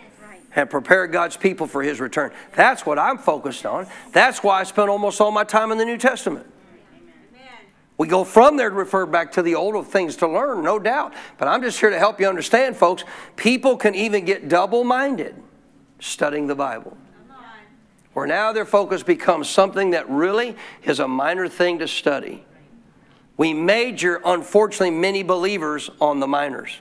[0.55, 2.31] and prepare God's people for his return.
[2.53, 3.87] That's what I'm focused on.
[4.11, 6.45] That's why I spend almost all my time in the New Testament.
[7.97, 10.77] We go from there to refer back to the old of things to learn, no
[10.77, 11.15] doubt.
[11.39, 13.03] But I'm just here to help you understand, folks.
[13.35, 15.35] People can even get double minded
[15.99, 16.95] studying the Bible
[18.17, 22.43] where now their focus becomes something that really is a minor thing to study.
[23.37, 26.79] We major, unfortunately, many believers on the minors.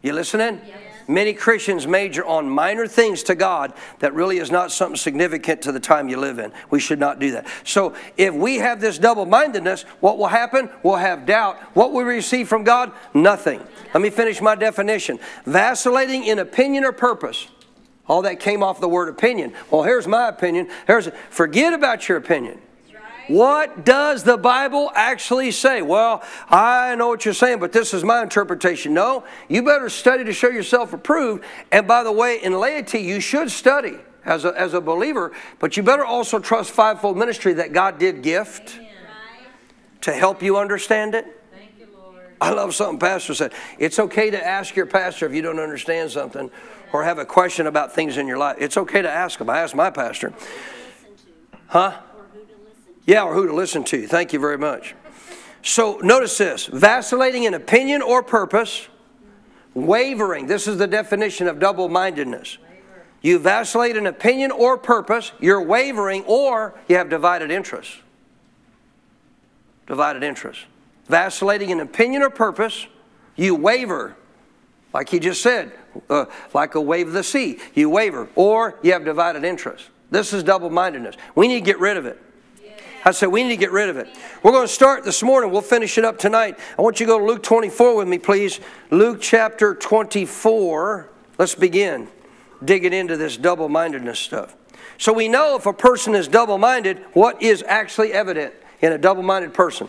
[0.00, 0.62] You listening?
[0.66, 0.78] Yes.
[1.08, 5.72] Many Christians major on minor things to God that really is not something significant to
[5.72, 6.54] the time you live in.
[6.70, 7.46] We should not do that.
[7.64, 10.70] So, if we have this double mindedness, what will happen?
[10.82, 11.58] We'll have doubt.
[11.74, 12.92] What we receive from God?
[13.12, 13.62] Nothing.
[13.92, 17.48] Let me finish my definition vacillating in opinion or purpose.
[18.08, 19.52] All that came off the word opinion.
[19.70, 20.68] Well, here's my opinion.
[20.86, 22.60] Here's forget about your opinion.
[23.28, 25.82] What does the Bible actually say?
[25.82, 28.94] Well, I know what you're saying, but this is my interpretation.
[28.94, 31.44] No, you better study to show yourself approved.
[31.70, 35.76] And by the way, in laity, you should study as a, as a believer, but
[35.76, 38.80] you better also trust fivefold ministry that God did gift
[40.00, 41.26] to help you understand it.
[41.78, 41.86] You,
[42.40, 43.52] I love something Pastor said.
[43.78, 46.50] It's okay to ask your pastor if you don't understand something
[46.92, 48.56] or have a question about things in your life.
[48.58, 49.50] It's okay to ask them.
[49.50, 50.32] I asked my pastor.
[51.68, 51.98] Huh?
[53.04, 54.06] Yeah, or who to listen to.
[54.06, 54.94] Thank you very much.
[55.62, 58.88] So notice this vacillating in opinion or purpose,
[59.74, 60.46] wavering.
[60.46, 62.58] This is the definition of double mindedness.
[63.20, 67.96] You vacillate in opinion or purpose, you're wavering, or you have divided interests.
[69.86, 70.64] Divided interests.
[71.08, 72.86] Vacillating in opinion or purpose,
[73.34, 74.16] you waver.
[74.92, 75.72] Like he just said,
[76.08, 77.58] uh, like a wave of the sea.
[77.74, 79.88] You waver, or you have divided interests.
[80.10, 81.16] This is double mindedness.
[81.34, 82.22] We need to get rid of it.
[83.04, 84.08] I said, we need to get rid of it.
[84.42, 85.50] We're going to start this morning.
[85.50, 86.58] We'll finish it up tonight.
[86.78, 88.60] I want you to go to Luke 24 with me, please.
[88.90, 91.08] Luke chapter 24.
[91.38, 92.08] Let's begin
[92.64, 94.56] digging into this double mindedness stuff.
[94.98, 98.98] So we know if a person is double minded, what is actually evident in a
[98.98, 99.88] double minded person?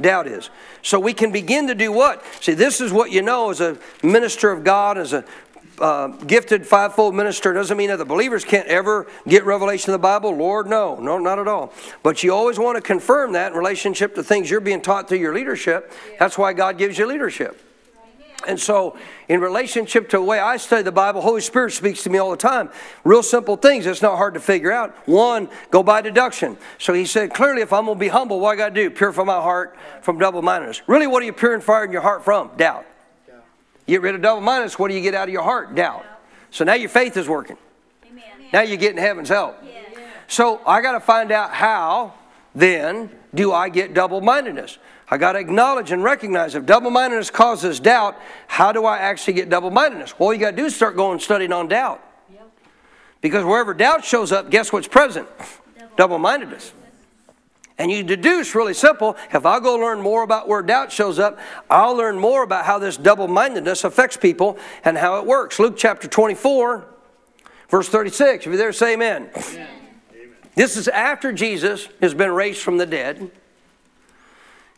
[0.00, 0.50] Doubt is.
[0.82, 2.22] So we can begin to do what?
[2.40, 5.24] See, this is what you know as a minister of God, as a
[5.80, 10.02] uh, gifted fivefold minister doesn't mean that the believers can't ever get revelation of the
[10.02, 10.34] Bible.
[10.34, 11.72] Lord, no, no, not at all.
[12.02, 15.18] But you always want to confirm that in relationship to things you're being taught through
[15.18, 15.92] your leadership.
[16.18, 17.62] That's why God gives you leadership.
[18.46, 18.96] And so,
[19.28, 22.30] in relationship to the way I study the Bible, Holy Spirit speaks to me all
[22.30, 22.70] the time.
[23.02, 23.86] Real simple things.
[23.86, 24.94] It's not hard to figure out.
[25.08, 26.56] One, go by deduction.
[26.78, 28.90] So he said, clearly, if I'm going to be humble, what I got to do?
[28.90, 30.82] Purify my heart from double mindedness.
[30.86, 32.50] Really, what are you purifying your heart from?
[32.56, 32.84] Doubt.
[33.86, 35.74] You get rid of double mindedness, what do you get out of your heart?
[35.74, 36.04] Doubt.
[36.50, 37.56] So now your faith is working.
[38.10, 38.24] Amen.
[38.52, 39.56] Now you're getting heaven's help.
[39.64, 39.84] Yes.
[40.28, 42.14] So I got to find out how
[42.54, 44.78] then do I get double mindedness?
[45.08, 48.16] I got to acknowledge and recognize if double mindedness causes doubt,
[48.48, 50.14] how do I actually get double mindedness?
[50.18, 52.02] All you got to do is start going studying on doubt.
[53.20, 55.28] Because wherever doubt shows up, guess what's present?
[55.96, 56.72] Double mindedness.
[57.78, 61.38] And you deduce really simple if I go learn more about where doubt shows up,
[61.68, 65.58] I'll learn more about how this double mindedness affects people and how it works.
[65.58, 66.86] Luke chapter 24,
[67.68, 68.46] verse 36.
[68.46, 69.30] If you're there, say amen.
[69.36, 69.68] amen.
[70.54, 73.30] This is after Jesus has been raised from the dead.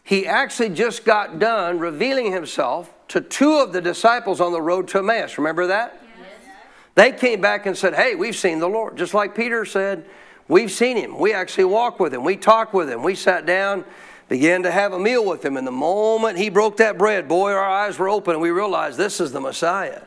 [0.03, 4.89] He actually just got done revealing himself to two of the disciples on the road
[4.89, 5.39] to Emmaus.
[5.39, 6.03] Remember that?
[6.19, 6.51] Yes.
[6.97, 8.97] They came back and said, Hey, we've seen the Lord.
[8.97, 10.05] Just like Peter said,
[10.49, 11.19] We've seen him.
[11.19, 12.25] We actually walked with him.
[12.25, 13.03] We talked with him.
[13.03, 13.85] We sat down,
[14.29, 15.57] began to have a meal with him.
[15.57, 18.97] And the moment he broke that bread, boy, our eyes were open and we realized
[18.99, 20.03] this is the Messiah.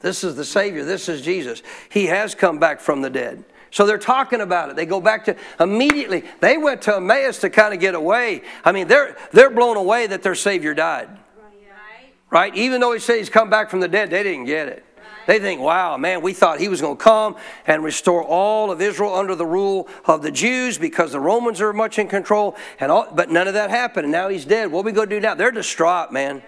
[0.00, 0.84] This is the Savior.
[0.84, 1.62] This is Jesus.
[1.88, 3.44] He has come back from the dead.
[3.70, 4.76] So they're talking about it.
[4.76, 6.24] They go back to immediately.
[6.40, 8.42] They went to Emmaus to kind of get away.
[8.64, 11.08] I mean, they're they're blown away that their Savior died.
[11.08, 12.12] Right.
[12.28, 12.54] Right?
[12.54, 14.84] Even though he said he's come back from the dead, they didn't get it.
[15.32, 18.82] They think, wow, man, we thought he was going to come and restore all of
[18.82, 22.54] Israel under the rule of the Jews because the Romans are much in control.
[22.78, 24.04] And all, but none of that happened.
[24.04, 24.70] And now he's dead.
[24.70, 25.34] What are we going to do now?
[25.34, 26.42] They're distraught, man.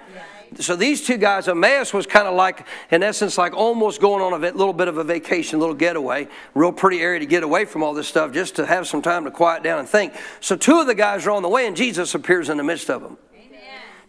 [0.58, 4.34] So these two guys, Emmaus was kind of like, in essence, like almost going on
[4.34, 7.64] a little bit of a vacation, a little getaway, real pretty area to get away
[7.64, 10.12] from all this stuff, just to have some time to quiet down and think.
[10.40, 12.90] So two of the guys are on the way, and Jesus appears in the midst
[12.90, 13.16] of them.
[13.34, 13.60] Amen.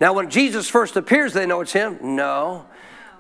[0.02, 1.98] Now, when Jesus first appears, they know it's him.
[2.02, 2.66] No,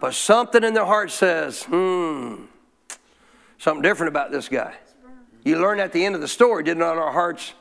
[0.06, 2.44] but something in their heart says, hmm,
[3.58, 4.76] something different about this guy.
[5.44, 7.56] You learn at the end of the story, did not our hearts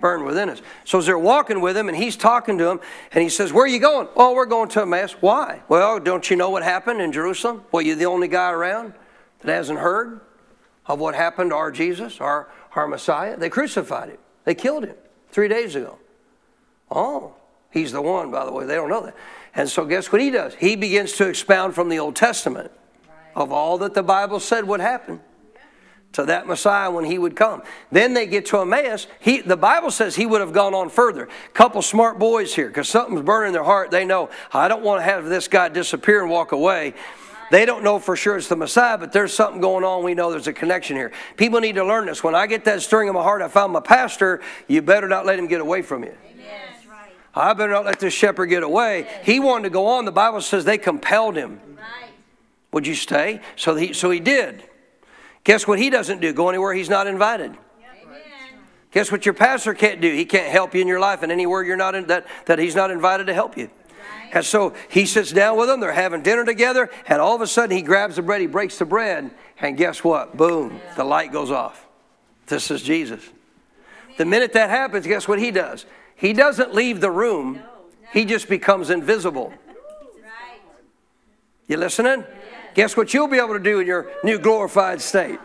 [0.00, 0.60] burn within us?
[0.84, 2.80] So as they're walking with him and he's talking to him
[3.12, 4.08] and he says, Where are you going?
[4.16, 5.12] Oh, we're going to a Emmaus.
[5.20, 5.62] Why?
[5.68, 7.62] Well, don't you know what happened in Jerusalem?
[7.70, 8.94] Well, you're the only guy around
[9.42, 10.20] that hasn't heard
[10.84, 13.36] of what happened to our Jesus, our, our Messiah.
[13.36, 14.96] They crucified him, they killed him
[15.30, 16.00] three days ago.
[16.90, 17.36] Oh,
[17.70, 18.66] he's the one, by the way.
[18.66, 19.14] They don't know that.
[19.54, 20.54] And so, guess what he does?
[20.54, 22.70] He begins to expound from the Old Testament
[23.34, 25.20] of all that the Bible said would happen
[26.12, 27.62] to that Messiah when he would come.
[27.92, 29.06] Then they get to Emmaus.
[29.20, 31.28] He, the Bible says he would have gone on further.
[31.52, 33.90] Couple smart boys here, because something's burning their heart.
[33.90, 36.94] They know, I don't want to have this guy disappear and walk away.
[37.50, 40.04] They don't know for sure it's the Messiah, but there's something going on.
[40.04, 41.12] We know there's a connection here.
[41.36, 42.22] People need to learn this.
[42.22, 45.24] When I get that stirring in my heart, I found my pastor, you better not
[45.24, 46.10] let him get away from you.
[46.10, 46.37] Right.
[47.34, 49.06] I better not let this shepherd get away.
[49.22, 50.04] He wanted to go on.
[50.04, 51.60] The Bible says they compelled him.
[51.76, 52.10] Right.
[52.72, 53.40] Would you stay?
[53.56, 54.64] So he, so he did.
[55.44, 56.32] Guess what he doesn't do?
[56.32, 57.52] Go anywhere he's not invited.
[57.52, 57.60] Amen.
[58.90, 60.12] Guess what your pastor can't do?
[60.12, 62.74] He can't help you in your life and anywhere you're not in, that, that he's
[62.74, 63.70] not invited to help you.
[64.32, 67.46] And so he sits down with them, they're having dinner together, and all of a
[67.46, 70.36] sudden he grabs the bread, he breaks the bread, and guess what?
[70.36, 71.86] Boom, the light goes off.
[72.46, 73.22] This is Jesus.
[74.18, 75.86] The minute that happens, guess what he does?
[76.18, 77.62] He doesn't leave the room,
[78.12, 79.52] he just becomes invisible.
[80.20, 80.60] Right.
[81.68, 82.24] You listening?
[82.74, 85.38] Guess what you'll be able to do in your new glorified state?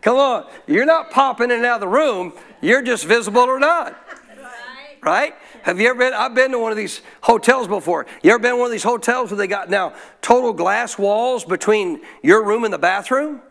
[0.00, 0.50] Come on.
[0.66, 2.32] You're not popping in and out of the room.
[2.60, 3.96] You're just visible or not.
[4.36, 4.98] Right.
[5.00, 5.34] Right?
[5.62, 6.12] Have you ever been?
[6.12, 8.06] I've been to one of these hotels before.
[8.24, 11.44] You ever been to one of these hotels where they got now total glass walls
[11.44, 13.42] between your room and the bathroom?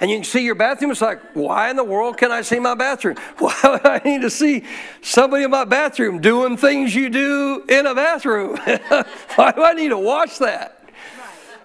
[0.00, 0.92] And you can see your bathroom.
[0.92, 3.16] It's like, why in the world can I see my bathroom?
[3.38, 4.64] Why would I need to see
[5.02, 8.56] somebody in my bathroom doing things you do in a bathroom?
[9.34, 10.88] why do I need to watch that?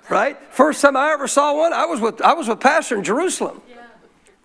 [0.10, 0.38] Right?
[0.52, 3.62] First time I ever saw one, I was with I was with Pastor in Jerusalem.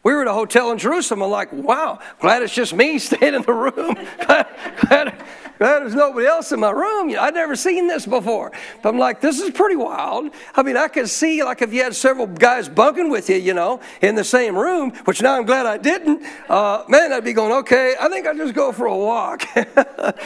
[0.03, 1.23] We were at a hotel in Jerusalem.
[1.23, 3.97] I'm like, wow, glad it's just me staying in the room.
[4.25, 4.47] glad,
[4.89, 5.25] glad,
[5.59, 7.15] glad there's nobody else in my room.
[7.19, 8.53] I'd never seen this before.
[8.83, 10.31] But I'm like, this is pretty wild.
[10.55, 13.55] I mean, I could see, like, if you had several guys bunking with you, you
[13.55, 17.33] know, in the same room, which now I'm glad I didn't, uh, man, I'd be
[17.33, 19.45] going, okay, I think I'll just go for a walk.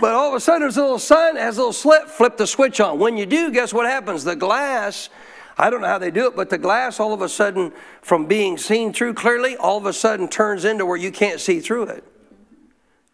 [0.00, 2.10] But all of a sudden, there's a little sign that has a little slit.
[2.10, 2.98] Flip the switch on.
[2.98, 4.24] When you do, guess what happens?
[4.24, 5.08] The glass,
[5.56, 8.26] I don't know how they do it, but the glass all of a sudden, from
[8.26, 11.84] being seen through clearly, all of a sudden turns into where you can't see through
[11.84, 12.04] it.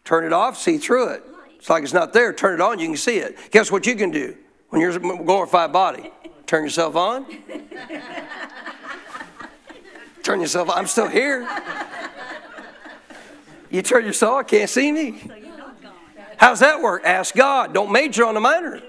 [0.03, 1.23] Turn it off, see through it.
[1.63, 2.33] It's like it's not there.
[2.33, 3.37] Turn it on, you can see it.
[3.49, 4.35] Guess what you can do
[4.67, 6.11] when you're a glorified body?
[6.45, 7.25] Turn yourself on.
[10.23, 10.77] Turn yourself on.
[10.77, 11.47] I'm still here.
[13.69, 15.23] You turn yourself on, can't see me.
[16.35, 17.03] How's that work?
[17.05, 17.73] Ask God.
[17.73, 18.81] Don't major on the minor.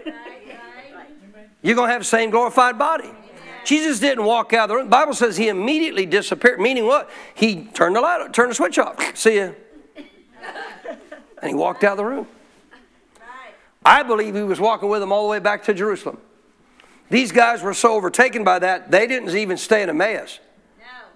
[1.62, 3.08] You're going to have the same glorified body.
[3.64, 4.86] Jesus didn't walk out of the room.
[4.86, 7.08] The Bible says he immediately disappeared, meaning what?
[7.36, 9.16] He turned the light, turned the switch off.
[9.16, 9.52] See ya.
[11.40, 12.26] And he walked out of the room.
[13.84, 16.18] I believe he was walking with them all the way back to Jerusalem.
[17.10, 20.40] These guys were so overtaken by that, they didn't even stay in Emmaus.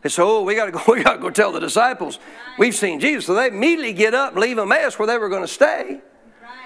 [0.03, 0.81] They said, "Oh, we got to go.
[0.89, 2.21] We got to go tell the disciples
[2.57, 5.49] we've seen Jesus." So they immediately get up leave Emmaus where they were going to
[5.49, 6.01] stay,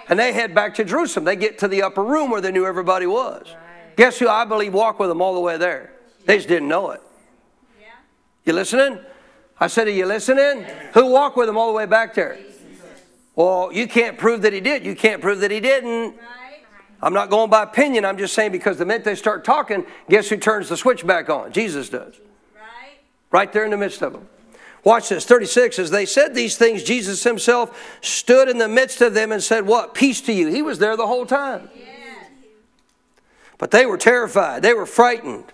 [0.09, 1.25] and they head back to Jerusalem.
[1.25, 3.47] They get to the upper room where they knew everybody was.
[3.97, 5.93] Guess who I believe walked with them all the way there?
[6.27, 7.01] They just didn't know it.
[8.45, 8.99] You listening?
[9.61, 10.65] I said, Are you listening?
[10.95, 12.39] Who walked with them all the way back there?
[13.35, 14.85] Well, you can't prove that he did.
[14.85, 16.17] You can't prove that he didn't.
[17.01, 18.05] I'm not going by opinion.
[18.05, 21.29] I'm just saying because the minute they start talking, guess who turns the switch back
[21.29, 21.53] on?
[21.53, 22.15] Jesus does.
[23.31, 24.29] Right there in the midst of them.
[24.85, 25.25] Watch this.
[25.25, 25.79] 36.
[25.79, 29.67] As they said these things, Jesus himself stood in the midst of them and said,
[29.67, 29.95] What?
[29.95, 30.49] Peace to you.
[30.49, 31.71] He was there the whole time.
[33.59, 34.63] But they were terrified.
[34.63, 35.53] They were frightened.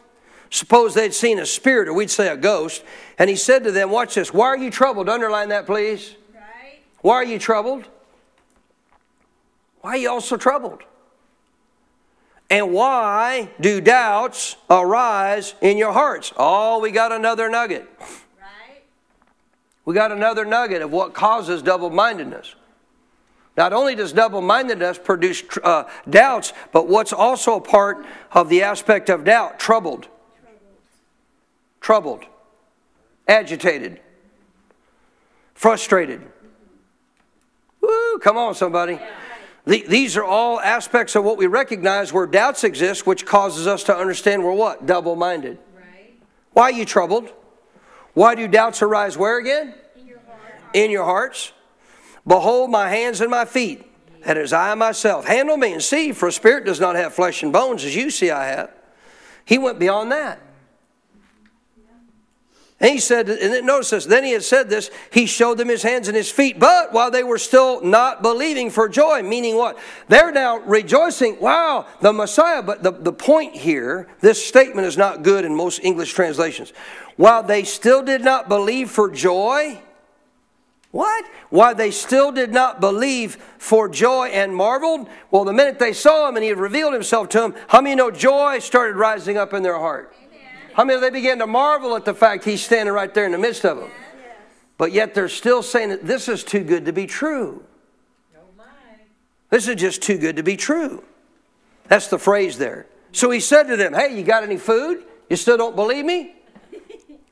[0.51, 2.83] Suppose they'd seen a spirit, or we'd say a ghost.
[3.19, 4.33] And he said to them, Watch this.
[4.33, 5.09] Why are you troubled?
[5.09, 6.17] Underline that, please.
[7.01, 7.85] Why are you troubled?
[9.81, 10.83] Why are you also troubled?
[12.51, 16.33] And why do doubts arise in your hearts?
[16.37, 17.87] Oh, we got another nugget.
[18.01, 18.83] Right.
[19.85, 22.55] We got another nugget of what causes double mindedness.
[23.57, 28.63] Not only does double mindedness produce uh, doubts, but what's also a part of the
[28.63, 29.59] aspect of doubt?
[29.59, 30.09] Troubled.
[31.81, 32.25] Troubled.
[33.27, 34.01] Agitated.
[35.55, 36.23] Frustrated.
[37.89, 39.01] Woo, come on, somebody.
[39.65, 43.83] The, these are all aspects of what we recognize where doubts exist, which causes us
[43.85, 44.85] to understand we're what?
[44.85, 45.59] Double minded.
[45.75, 46.15] Right.
[46.53, 47.33] Why are you troubled?
[48.13, 49.75] Why do doubts arise where again?
[49.97, 50.21] In your,
[50.75, 51.53] In your hearts.
[52.27, 53.87] Behold my hands and my feet,
[54.27, 55.27] that is I myself.
[55.27, 58.11] Handle me and see, for a spirit does not have flesh and bones as you
[58.11, 58.71] see I have.
[59.47, 60.41] He went beyond that.
[62.81, 65.83] And he said, and notice this, then he had said this, he showed them his
[65.83, 69.77] hands and his feet, but while they were still not believing for joy, meaning what?
[70.07, 72.63] They're now rejoicing, wow, the Messiah.
[72.63, 76.73] But the, the point here, this statement is not good in most English translations.
[77.17, 79.81] While they still did not believe for joy,
[80.93, 81.25] what?
[81.51, 85.09] Why they still did not believe for joy and marveled?
[85.33, 87.97] Well, the minute they saw him and he had revealed himself to them, how many
[87.97, 90.15] know joy started rising up in their heart?
[90.79, 93.39] How many they began to marvel at the fact he's standing right there in the
[93.39, 93.91] midst of them?
[94.77, 97.65] But yet they're still saying that this is too good to be true.
[99.51, 101.03] This is just too good to be true.
[101.89, 102.87] That's the phrase there.
[103.11, 105.03] So he said to them, Hey, you got any food?
[105.29, 106.37] You still don't believe me?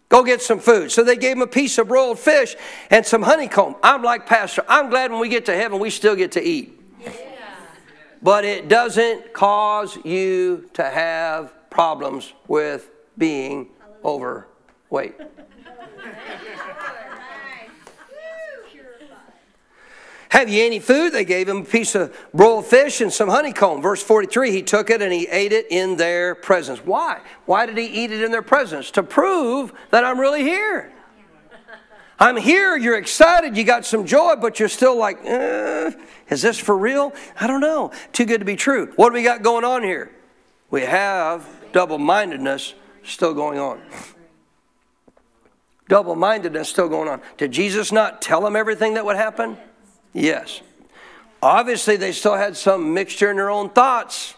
[0.08, 0.90] Go get some food.
[0.90, 2.56] So they gave him a piece of broiled fish
[2.90, 3.76] and some honeycomb.
[3.80, 6.80] I'm like Pastor, I'm glad when we get to heaven we still get to eat.
[7.00, 7.12] Yeah.
[8.20, 13.68] But it doesn't cause you to have problems with being
[14.04, 15.14] overweight.
[20.36, 21.14] Have you any food?
[21.14, 23.80] They gave him a piece of broiled fish and some honeycomb.
[23.80, 26.80] Verse 43, he took it and he ate it in their presence.
[26.80, 27.20] Why?
[27.46, 28.90] Why did he eat it in their presence?
[28.92, 30.92] To prove that I'm really here.
[32.18, 35.92] I'm here, you're excited, you got some joy, but you're still like, eh,
[36.28, 37.14] is this for real?
[37.38, 37.92] I don't know.
[38.12, 38.92] Too good to be true.
[38.96, 40.10] What do we got going on here?
[40.70, 42.74] We have double mindedness
[43.06, 43.80] still going on.
[45.88, 47.20] Double mindedness still going on.
[47.36, 49.56] Did Jesus not tell them everything that would happen?
[50.12, 50.60] Yes.
[51.42, 54.34] Obviously, they still had some mixture in their own thoughts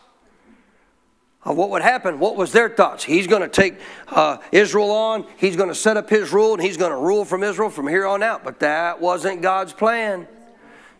[1.44, 2.18] of what would happen.
[2.18, 3.02] What was their thoughts?
[3.04, 6.62] He's going to take uh, Israel on, he's going to set up his rule, and
[6.62, 8.44] he's going to rule from Israel from here on out.
[8.44, 10.28] But that wasn't God's plan.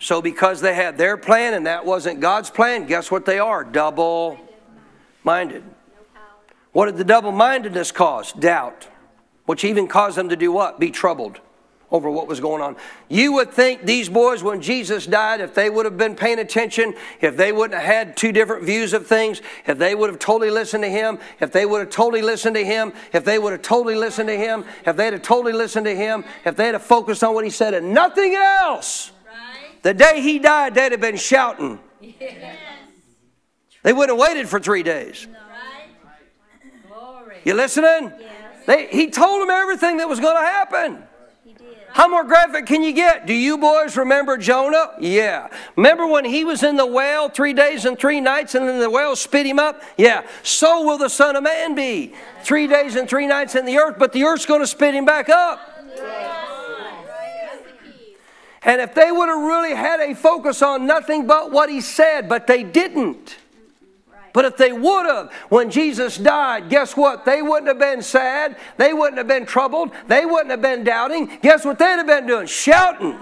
[0.01, 3.64] So, because they had their plan and that wasn't God's plan, guess what they are?
[3.64, 4.39] Double
[5.25, 5.64] minded.
[6.79, 8.33] What did the double mindedness cause?
[8.33, 8.87] Doubt,
[9.47, 10.79] which even caused them to do what?
[10.79, 11.41] Be troubled
[11.91, 12.76] over what was going on.
[13.09, 16.95] You would think these boys, when Jesus died, if they would have been paying attention,
[17.20, 20.53] if they wouldn't have had two different views of things, if they would have totally
[20.53, 23.62] listened to him, if they would have totally listened to him, if they would have
[23.62, 27.24] totally listened to him, if they'd have totally listened to him, if they'd have focused
[27.24, 29.83] on what he said and nothing else, right.
[29.83, 31.81] the day he died, they'd have been shouting.
[32.01, 32.55] Yes.
[33.83, 35.26] They wouldn't have waited for three days.
[35.29, 35.48] No.
[37.45, 38.12] You listening?
[38.18, 38.66] Yes.
[38.66, 41.03] They, he told them everything that was going to happen.
[41.91, 43.26] How more graphic can you get?
[43.26, 44.93] Do you boys remember Jonah?
[45.01, 45.49] Yeah.
[45.74, 48.91] Remember when he was in the whale three days and three nights and then the
[48.91, 49.82] whale spit him up?
[49.97, 50.26] Yeah.
[50.43, 52.14] So will the Son of Man be.
[52.43, 55.07] Three days and three nights in the earth, but the earth's going to spit him
[55.07, 55.61] back up.
[58.62, 62.28] And if they would have really had a focus on nothing but what he said,
[62.28, 63.39] but they didn't.
[64.39, 67.24] But if they would have, when Jesus died, guess what?
[67.24, 68.57] They wouldn't have been sad.
[68.76, 69.91] They wouldn't have been troubled.
[70.07, 71.41] They wouldn't have been doubting.
[71.43, 72.47] Guess what they'd have been doing?
[72.47, 73.14] Shouting.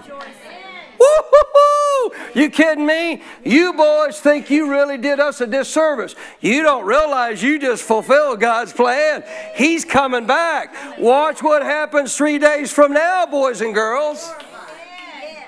[0.99, 2.11] Woo-hoo-hoo!
[2.35, 3.23] You kidding me?
[3.43, 6.13] You boys think you really did us a disservice.
[6.39, 9.23] You don't realize you just fulfilled God's plan.
[9.55, 10.99] He's coming back.
[10.99, 14.31] Watch what happens three days from now, boys and girls.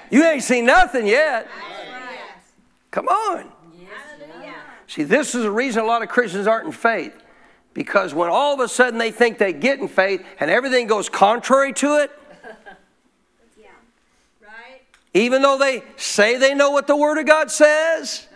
[0.10, 1.48] You ain't seen nothing yet.
[2.90, 3.59] Come on.
[4.90, 7.14] See, this is the reason a lot of Christians aren't in faith.
[7.76, 11.08] Because when all of a sudden they think they get in faith and everything goes
[11.08, 12.12] contrary to it,
[14.42, 14.82] Right?
[15.14, 18.28] even though they say they know what the Word of God says,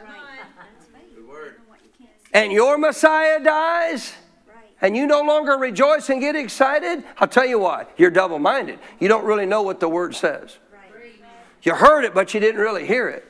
[2.32, 4.14] and your Messiah dies,
[4.80, 7.88] and you no longer rejoice and get excited, I'll tell you why.
[7.98, 8.78] You're double minded.
[9.00, 10.58] You don't really know what the Word says.
[11.64, 13.26] You heard it, but you didn't really hear it.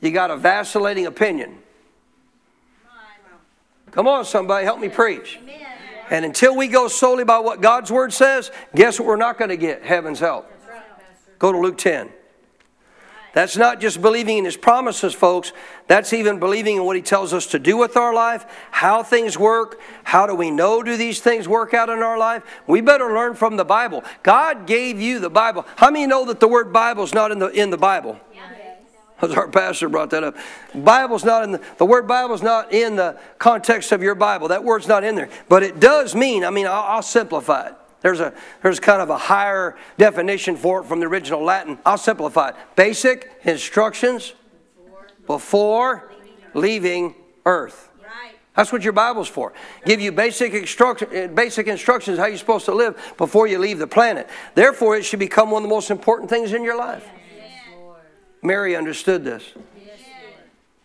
[0.00, 1.58] You got a vacillating opinion.
[3.90, 5.38] Come on, somebody, help me preach.
[6.10, 9.50] And until we go solely by what God's Word says, guess what we're not going
[9.50, 9.84] to get?
[9.84, 10.50] Heaven's help.
[11.38, 12.10] Go to Luke 10.
[13.32, 15.52] That's not just believing in his promises, folks.
[15.86, 19.38] That's even believing in what he tells us to do with our life, how things
[19.38, 22.42] work, how do we know do these things work out in our life?
[22.66, 24.02] We better learn from the Bible.
[24.24, 25.64] God gave you the Bible.
[25.76, 28.18] How many know that the word Bible is not in the in the Bible?
[29.22, 30.36] As our pastor brought that up.
[30.74, 34.48] Bible's not in the, the word Bible's not in the context of your Bible.
[34.48, 35.28] That word's not in there.
[35.48, 37.74] But it does mean, I mean, I'll, I'll simplify it.
[38.00, 41.78] There's a there's kind of a higher definition for it from the original Latin.
[41.84, 42.56] I'll simplify it.
[42.74, 44.32] Basic instructions
[45.26, 46.10] before
[46.54, 47.14] leaving
[47.44, 47.90] earth.
[48.56, 49.52] That's what your Bible's for.
[49.86, 53.86] Give you basic instruction, basic instructions how you're supposed to live before you leave the
[53.86, 54.28] planet.
[54.54, 57.06] Therefore, it should become one of the most important things in your life.
[58.42, 59.44] Mary understood this.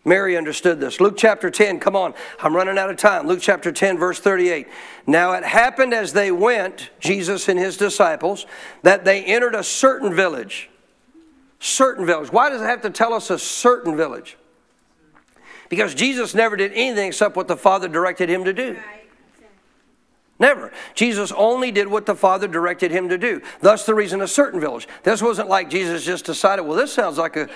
[0.07, 1.01] Mary understood this.
[1.01, 3.27] Luke chapter 10, come on, I'm running out of time.
[3.27, 4.67] Luke chapter 10, verse 38.
[5.07, 8.45] Now it happened as they went, Jesus and his disciples,
[8.83, 10.69] that they entered a certain village.
[11.59, 12.31] Certain village.
[12.31, 14.37] Why does it have to tell us a certain village?
[15.69, 18.73] Because Jesus never did anything except what the Father directed him to do.
[18.73, 19.04] Right.
[20.37, 20.73] Never.
[20.95, 23.41] Jesus only did what the Father directed him to do.
[23.61, 24.87] Thus, the reason a certain village.
[25.03, 27.49] This wasn't like Jesus just decided, well, this sounds like a,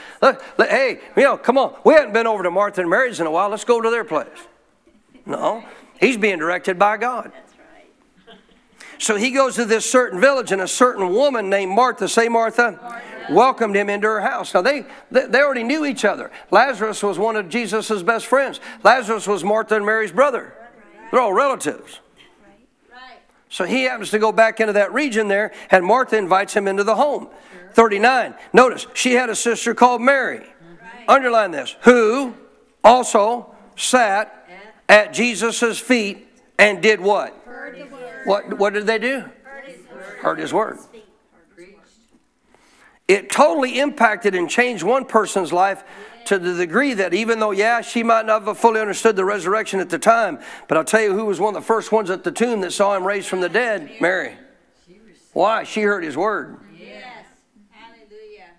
[0.57, 1.75] hey, you know, come on.
[1.83, 3.49] We haven't been over to Martha and Mary's in a while.
[3.49, 4.27] Let's go to their place.
[5.25, 5.63] No,
[5.99, 7.33] he's being directed by God.
[8.97, 13.01] So he goes to this certain village, and a certain woman named Martha, say Martha,
[13.29, 14.53] welcomed him into her house.
[14.53, 16.31] Now they, they they already knew each other.
[16.51, 18.59] Lazarus was one of Jesus' best friends.
[18.83, 20.53] Lazarus was Martha and Mary's brother.
[21.11, 21.99] They're all relatives.
[23.49, 23.55] Right.
[23.55, 26.83] So he happens to go back into that region there, and Martha invites him into
[26.83, 27.29] the home.
[27.73, 28.35] 39.
[28.53, 30.45] Notice, she had a sister called Mary.
[31.07, 31.75] Underline this.
[31.81, 32.35] Who
[32.83, 34.47] also sat
[34.87, 36.27] at Jesus' feet
[36.57, 37.35] and did what?
[38.25, 39.25] What, what did they do?
[40.21, 40.77] Heard his word.
[43.07, 45.83] It totally impacted and changed one person's life
[46.29, 49.79] to the degree that even though, yeah, she might not have fully understood the resurrection
[49.79, 52.23] at the time, but I'll tell you who was one of the first ones at
[52.23, 53.89] the tomb that saw him raised from the dead?
[53.99, 54.35] Mary.
[55.33, 55.63] Why?
[55.63, 56.59] She heard his word.
[56.77, 57.25] Yes.
[57.71, 58.51] Hallelujah.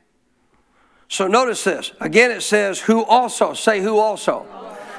[1.06, 1.92] So notice this.
[2.00, 3.54] Again, it says, who also.
[3.54, 4.46] Say, who also.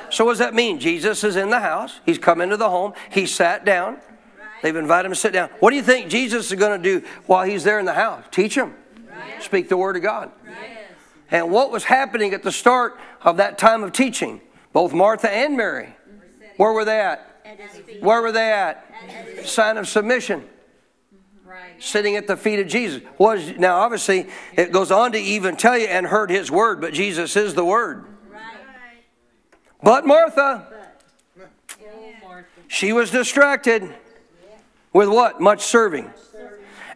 [0.09, 0.79] So what does that mean?
[0.79, 1.99] Jesus is in the house.
[2.05, 2.93] He's come into the home.
[3.09, 3.97] He sat down.
[4.61, 5.49] They've invited him to sit down.
[5.59, 8.23] What do you think Jesus is going to do while he's there in the house?
[8.31, 8.75] Teach him.
[9.41, 10.31] Speak the word of God.
[11.31, 14.41] And what was happening at the start of that time of teaching?
[14.73, 15.95] Both Martha and Mary.
[16.57, 17.27] Where were they at?
[18.01, 18.85] Where were they at?
[19.45, 20.47] Sign of submission.
[21.79, 23.01] Sitting at the feet of Jesus.
[23.17, 26.93] Was now obviously it goes on to even tell you and heard his word, but
[26.93, 28.05] Jesus is the word.
[28.29, 28.41] Right.
[29.81, 30.67] But Martha,
[32.67, 33.95] she was distracted
[34.93, 35.41] with what?
[35.41, 36.11] Much serving.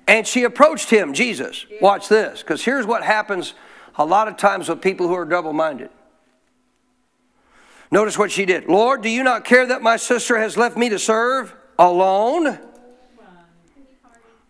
[0.07, 1.65] And she approached him, Jesus.
[1.81, 3.55] Watch this, because here's what happens
[3.97, 5.89] a lot of times with people who are double minded.
[7.91, 8.65] Notice what she did.
[8.65, 12.59] Lord, do you not care that my sister has left me to serve alone?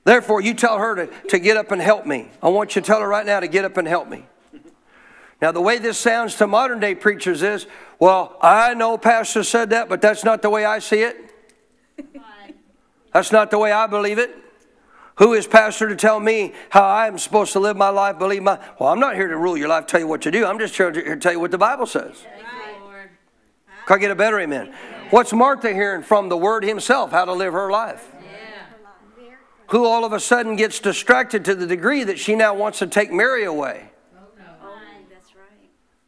[0.03, 2.29] Therefore, you tell her to, to get up and help me.
[2.41, 4.25] I want you to tell her right now to get up and help me.
[5.41, 7.67] Now, the way this sounds to modern day preachers is,
[7.99, 11.17] well, I know Pastor said that, but that's not the way I see it.
[13.13, 14.35] That's not the way I believe it.
[15.18, 18.59] Who is pastor to tell me how I'm supposed to live my life, believe my.
[18.80, 20.45] Well, I'm not here to rule your life, tell you what to do.
[20.45, 22.26] I'm just here to tell you what the Bible says.
[23.86, 24.74] Can I get a better amen?
[25.11, 28.16] What's Martha hearing from the Word Himself, how to live her life?
[29.70, 32.88] who all of a sudden gets distracted to the degree that she now wants to
[32.88, 33.89] take Mary away.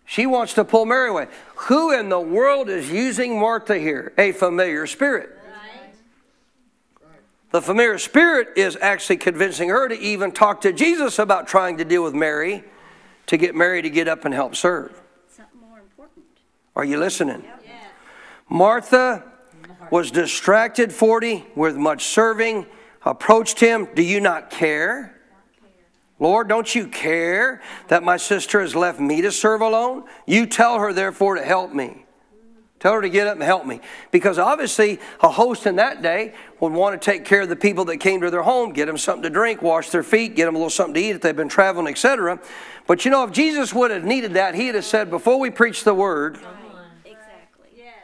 [0.06, 1.28] She wants to pull Mary away.
[1.68, 4.14] Who in the world is using Martha here?
[4.18, 5.37] A familiar spirit.
[7.48, 7.62] Right.
[7.62, 11.86] The familiar spirit is actually convincing her to even talk to Jesus about trying to
[11.86, 12.64] deal with Mary
[13.28, 15.00] to get Mary to get up and help serve.
[15.30, 16.26] Something more important.
[16.76, 17.44] Are you listening?
[17.66, 17.74] Yes.
[18.50, 19.24] Martha
[19.92, 22.66] was distracted 40 with much serving,
[23.06, 23.88] approached him.
[23.96, 25.14] Do you not care?
[26.20, 30.06] Lord, don't you care that my sister has left me to serve alone?
[30.26, 32.07] You tell her, therefore, to help me.
[32.80, 33.82] Tell her to get up and help me.
[34.12, 37.86] Because obviously, a host in that day would want to take care of the people
[37.86, 40.56] that came to their home, get them something to drink, wash their feet, get them
[40.56, 42.40] a little something to eat if they've been traveling, etc.
[42.86, 45.84] But you know, if Jesus would have needed that, he'd have said, before we preach
[45.84, 46.36] the word,
[47.04, 47.70] Exactly.
[47.76, 47.96] Yes.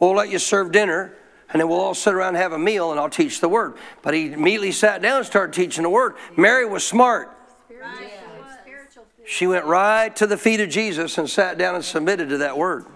[0.00, 1.12] we'll let you serve dinner,
[1.50, 3.74] and then we'll all sit around and have a meal, and I'll teach the word.
[4.00, 6.14] But he immediately sat down and started teaching the word.
[6.36, 7.36] Mary was smart.
[7.70, 8.10] Right.
[8.62, 9.28] Spiritual food.
[9.28, 12.56] She went right to the feet of Jesus and sat down and submitted to that
[12.56, 12.86] word.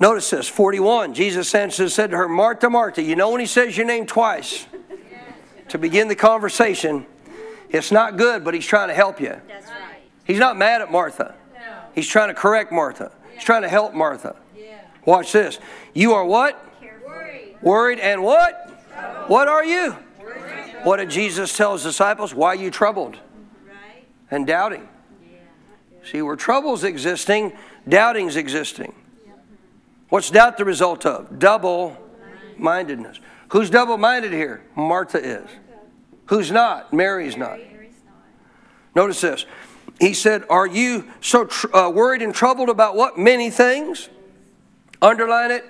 [0.00, 1.12] Notice this 41.
[1.12, 3.02] Jesus answered said to her, Martha, Martha.
[3.02, 4.66] You know when he says your name twice
[5.68, 7.06] to begin the conversation,
[7.68, 9.36] it's not good, but he's trying to help you.
[9.46, 10.00] That's right.
[10.24, 11.34] He's not mad at Martha,
[11.94, 14.36] he's trying to correct Martha, he's trying to help Martha.
[15.06, 15.58] Watch this.
[15.94, 16.62] You are what?
[17.06, 17.56] Worried.
[17.62, 18.68] Worried and what?
[19.28, 19.92] What are you?
[20.82, 22.34] What did Jesus tell his disciples?
[22.34, 23.16] Why are you troubled
[23.66, 24.04] Right.
[24.30, 24.88] and doubting?
[26.04, 27.52] See, where trouble's existing,
[27.88, 28.94] doubting's existing.
[30.10, 31.38] What's doubt the result of?
[31.38, 31.96] Double
[32.58, 33.20] mindedness.
[33.48, 34.62] Who's double minded here?
[34.76, 35.48] Martha is.
[36.26, 36.92] Who's not?
[36.92, 37.58] Mary's not.
[38.94, 39.46] Notice this.
[40.00, 43.18] He said, Are you so tr- uh, worried and troubled about what?
[43.18, 44.08] Many things.
[45.02, 45.64] Underline it.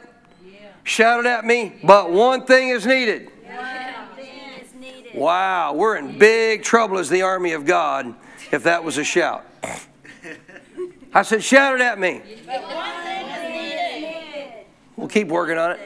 [0.84, 1.76] Shout it at me.
[1.84, 3.30] But one thing is needed.
[3.44, 4.28] One thing
[4.60, 5.14] is needed.
[5.14, 8.14] Wow, we're in big trouble as the army of God
[8.50, 9.44] if that was a shout.
[11.14, 12.22] I said, Shout it at me.
[12.46, 14.66] But one thing is needed.
[15.00, 15.80] We'll keep working on it.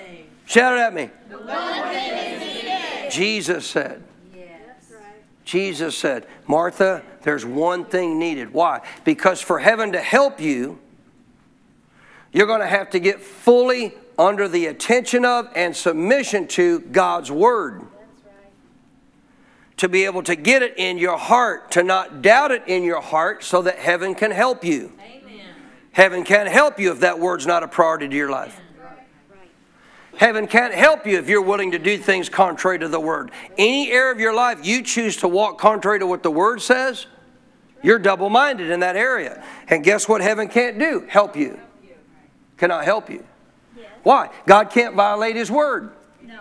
[0.44, 1.08] Shout it at me.
[1.30, 3.10] One thing is needed.
[3.12, 4.02] Jesus said,
[4.32, 5.22] That's right.
[5.44, 8.52] Jesus said, Martha, there's one thing needed.
[8.52, 8.80] Why?
[9.04, 10.80] Because for heaven to help you,
[12.32, 17.30] you're going to have to get fully under the attention of and submission to God's
[17.30, 17.82] Word.
[17.82, 18.52] That's right.
[19.76, 23.00] To be able to get it in your heart, to not doubt it in your
[23.00, 24.90] heart, so that heaven can help you.
[25.00, 25.46] Amen.
[25.92, 28.60] Heaven can't help you if that word's not a priority to your life.
[30.16, 33.30] Heaven can't help you if you're willing to do things contrary to the Word.
[33.58, 37.06] Any area of your life you choose to walk contrary to what the Word says,
[37.82, 39.44] you're double minded in that area.
[39.68, 41.04] And guess what heaven can't do?
[41.08, 41.58] Help you.
[42.56, 43.24] Cannot help you.
[44.04, 44.30] Why?
[44.46, 45.90] God can't violate His Word.
[46.22, 46.40] No.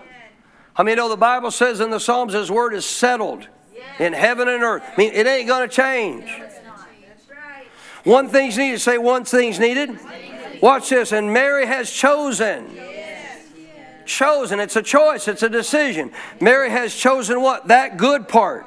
[0.75, 3.47] I mean, know the Bible says in the Psalms His Word is settled
[3.99, 4.83] in heaven and earth.
[4.85, 6.25] I mean, it ain't going to change.
[6.25, 6.87] It's not.
[7.07, 7.65] That's right.
[8.03, 8.79] One thing's needed.
[8.79, 9.97] Say one thing's needed.
[10.61, 11.11] Watch this.
[11.11, 12.77] And Mary has chosen.
[14.05, 14.59] Chosen.
[14.59, 15.27] It's a choice.
[15.27, 16.11] It's a decision.
[16.39, 17.67] Mary has chosen what?
[17.67, 18.65] That good part.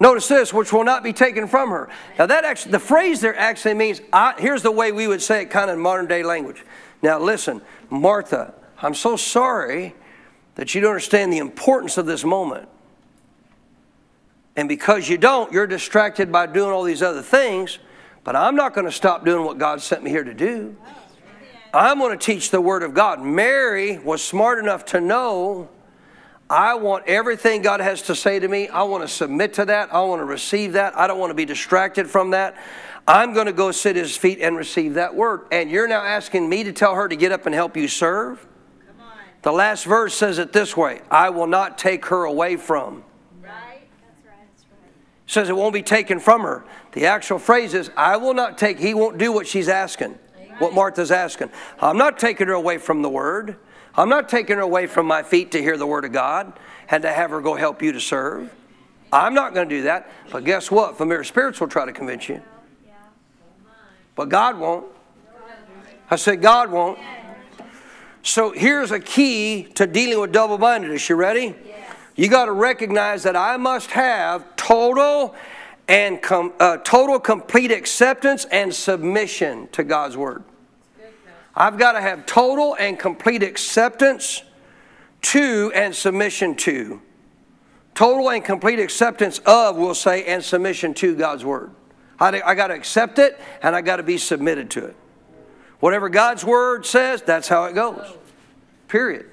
[0.00, 1.88] Notice this, which will not be taken from her.
[2.18, 4.00] Now that actually, the phrase there actually means.
[4.12, 6.64] I, here's the way we would say it, kind of in modern day language.
[7.02, 8.54] Now listen, Martha.
[8.80, 9.94] I'm so sorry
[10.56, 12.68] that you don't understand the importance of this moment.
[14.56, 17.78] And because you don't, you're distracted by doing all these other things.
[18.24, 20.76] But I'm not going to stop doing what God sent me here to do.
[21.74, 23.22] I'm going to teach the Word of God.
[23.22, 25.68] Mary was smart enough to know
[26.50, 28.68] I want everything God has to say to me.
[28.68, 29.94] I want to submit to that.
[29.94, 30.96] I want to receive that.
[30.98, 32.56] I don't want to be distracted from that.
[33.08, 35.46] I'm going to go sit at His feet and receive that Word.
[35.50, 38.46] And you're now asking me to tell her to get up and help you serve?
[39.40, 43.02] The last verse says it this way I will not take her away from.
[43.42, 43.88] Right.
[44.06, 44.36] That's right.
[44.52, 44.92] That's right.
[45.26, 46.64] says it won't be taken from her.
[46.92, 50.18] The actual phrase is, I will not take, he won't do what she's asking,
[50.58, 51.50] what Martha's asking.
[51.80, 53.56] I'm not taking her away from the word.
[53.94, 56.52] I'm not taking her away from my feet to hear the word of God
[56.88, 58.52] and to have her go help you to serve.
[59.12, 60.10] I'm not going to do that.
[60.30, 60.96] But guess what?
[60.96, 62.40] Familiar spirits will try to convince you.
[64.14, 64.86] But God won't.
[66.10, 66.98] I said, God won't.
[68.22, 71.08] So here's a key to dealing with double mindedness.
[71.08, 71.54] You ready?
[72.14, 75.34] You got to recognize that I must have total
[75.92, 80.42] and com- uh, total complete acceptance and submission to God's word.
[81.54, 84.42] I've got to have total and complete acceptance
[85.20, 87.02] to and submission to.
[87.94, 91.72] Total and complete acceptance of, we'll say, and submission to God's word.
[92.18, 94.96] I, I got to accept it and I got to be submitted to it.
[95.80, 98.16] Whatever God's word says, that's how it goes.
[98.88, 99.26] Period.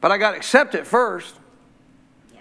[0.00, 1.36] But I got to accept it first.
[2.34, 2.40] Yeah.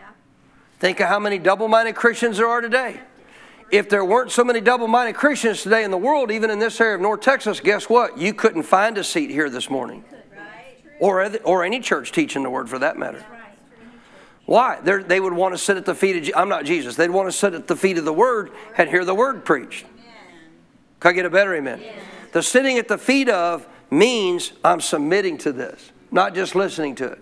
[0.80, 3.02] Think of how many double minded Christians there are today.
[3.72, 6.80] If there weren't so many double minded Christians today in the world, even in this
[6.82, 8.18] area of North Texas, guess what?
[8.18, 10.04] You couldn't find a seat here this morning.
[11.00, 13.24] Or, or any church teaching the word for that matter.
[14.46, 14.80] Why?
[14.82, 17.28] They're, they would want to sit at the feet of, I'm not Jesus, they'd want
[17.28, 19.86] to sit at the feet of the word and hear the word preached.
[21.00, 21.82] Can I get a better amen?
[22.34, 27.06] The sitting at the feet of means I'm submitting to this, not just listening to
[27.12, 27.20] it.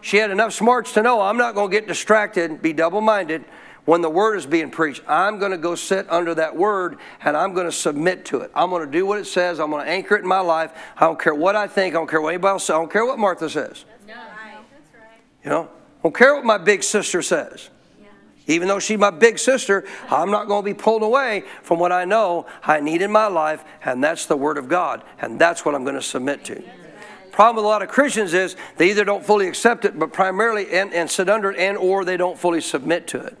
[0.00, 3.00] She had enough smarts to know I'm not going to get distracted, and be double
[3.00, 3.44] minded
[3.86, 5.02] when the word is being preached.
[5.08, 8.50] I'm going to go sit under that word and I'm going to submit to it.
[8.54, 9.58] I'm going to do what it says.
[9.58, 10.72] I'm going to anchor it in my life.
[10.96, 11.94] I don't care what I think.
[11.94, 12.74] I don't care what anybody else says.
[12.74, 13.86] I don't care what Martha says.
[14.06, 14.14] No.
[14.14, 14.22] Right.
[14.70, 15.20] That's right.
[15.42, 17.70] You know, I don't care what my big sister says.
[18.48, 21.90] Even though she's my big sister, I'm not going to be pulled away from what
[21.90, 25.64] I know I need in my life, and that's the Word of God, and that's
[25.64, 26.62] what I'm going to submit to.
[27.32, 30.70] Problem with a lot of Christians is they either don't fully accept it, but primarily
[30.70, 33.36] and, and sit under it, and or they don't fully submit to it.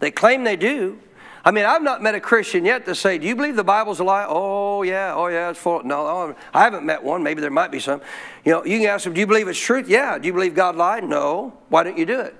[0.00, 0.98] They claim they do.
[1.46, 4.00] I mean, I've not met a Christian yet to say, "Do you believe the Bible's
[4.00, 5.82] a lie?" Oh yeah, oh yeah, it's full.
[5.84, 7.22] No, oh, I haven't met one.
[7.22, 8.00] Maybe there might be some.
[8.44, 10.16] You know, you can ask them, "Do you believe it's truth?" Yeah.
[10.18, 11.04] Do you believe God lied?
[11.04, 11.52] No.
[11.68, 12.34] Why don't you do it?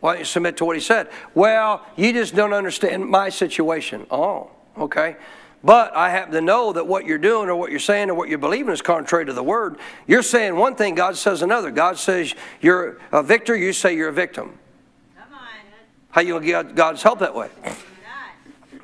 [0.00, 1.08] Why don't you submit to what he said?
[1.34, 4.06] Well, you just don't understand my situation.
[4.10, 5.16] Oh, okay.
[5.64, 8.28] But I happen to know that what you're doing or what you're saying or what
[8.28, 9.76] you're believing is contrary to the word.
[10.06, 11.72] You're saying one thing, God says another.
[11.72, 14.58] God says you're a victor, you say you're a victim.
[16.10, 17.50] How you going to get God's help that way?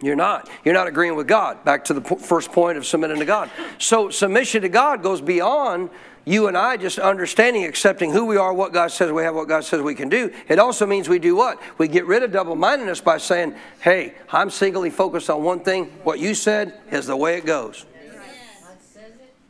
[0.03, 0.51] You're not.
[0.65, 0.87] You're not.
[0.87, 1.65] Agreeing with God.
[1.65, 3.51] Back to the po- first point of submitting to God.
[3.79, 5.91] So submission to God goes beyond
[6.27, 9.49] you and I just understanding, accepting who we are, what God says we have, what
[9.49, 10.33] God says we can do.
[10.49, 11.61] It also means we do what?
[11.79, 15.87] We get rid of double mindedness by saying, hey, I'm singly focused on one thing.
[16.03, 17.85] What you said is the way it goes.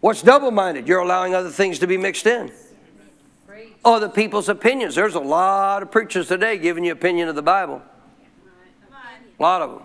[0.00, 0.86] What's double minded?
[0.86, 2.52] You're allowing other things to be mixed in.
[3.84, 4.94] Other people's opinions.
[4.94, 7.82] There's a lot of preachers today giving you opinion of the Bible.
[9.38, 9.82] A lot of them.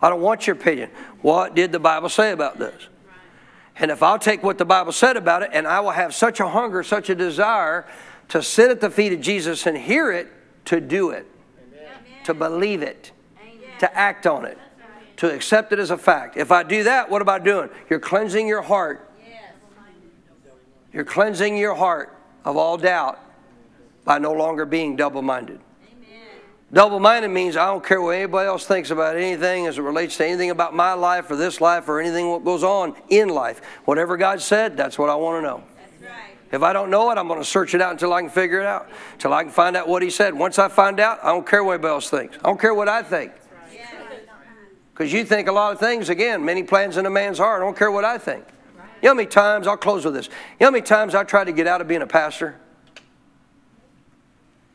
[0.00, 0.90] I don't want your opinion.
[1.22, 2.88] What did the Bible say about this?
[3.76, 6.40] And if I'll take what the Bible said about it, and I will have such
[6.40, 7.86] a hunger, such a desire
[8.28, 10.28] to sit at the feet of Jesus and hear it,
[10.66, 11.26] to do it,
[12.24, 13.12] to believe it,
[13.78, 14.58] to act on it,
[15.18, 16.36] to accept it as a fact.
[16.36, 17.70] If I do that, what am I doing?
[17.88, 19.10] You're cleansing your heart.
[19.24, 19.52] Yes.
[20.92, 23.18] You're cleansing your heart of all doubt
[24.04, 25.60] by no longer being double minded.
[26.70, 30.18] Double minded means I don't care what anybody else thinks about anything as it relates
[30.18, 33.62] to anything about my life or this life or anything what goes on in life.
[33.86, 35.64] Whatever God said, that's what I want to know.
[36.02, 36.36] Right.
[36.52, 38.60] If I don't know it, I'm going to search it out until I can figure
[38.60, 40.34] it out, until I can find out what He said.
[40.34, 42.36] Once I find out, I don't care what anybody else thinks.
[42.36, 43.32] I don't care what I think.
[44.92, 47.62] Because you think a lot of things, again, many plans in a man's heart.
[47.62, 48.44] I don't care what I think.
[49.00, 50.26] You know how many times, I'll close with this.
[50.26, 52.56] You know how many times I tried to get out of being a pastor?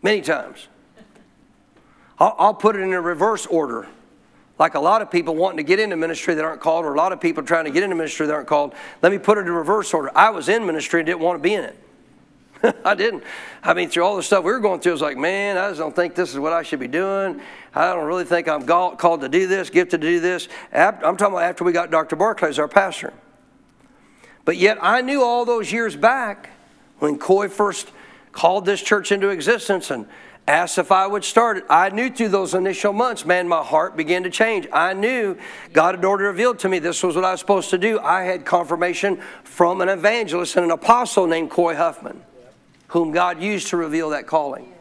[0.02, 0.68] Many times.
[2.20, 3.88] I'll, I'll put it in a reverse order.
[4.60, 6.98] Like a lot of people wanting to get into ministry that aren't called, or a
[6.98, 8.76] lot of people trying to get into ministry that aren't called.
[9.02, 10.12] Let me put it in reverse order.
[10.16, 11.80] I was in ministry and didn't want to be in it.
[12.86, 13.24] I didn't.
[13.62, 15.70] I mean, through all the stuff we were going through, I was like, man, I
[15.70, 17.42] just don't think this is what I should be doing.
[17.74, 20.48] I don't really think I'm called to do this, gifted to do this.
[20.72, 22.16] I'm talking about after we got Dr.
[22.16, 23.14] Barclay as our pastor.
[24.46, 26.50] But yet, I knew all those years back
[27.00, 27.92] when Coy first
[28.32, 30.08] called this church into existence and
[30.48, 31.66] asked if I would start it.
[31.70, 34.68] I knew through those initial months, man, my heart began to change.
[34.74, 35.38] I knew
[35.72, 38.00] God had already revealed to me this was what I was supposed to do.
[38.00, 42.22] I had confirmation from an evangelist and an apostle named Coy Huffman,
[42.88, 44.74] whom God used to reveal that calling.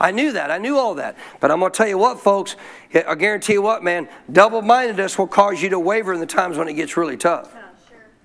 [0.00, 0.50] I knew that.
[0.50, 1.16] I knew all that.
[1.38, 2.56] But I'm going to tell you what, folks,
[2.92, 6.58] I guarantee you what, man, double mindedness will cause you to waver in the times
[6.58, 7.54] when it gets really tough.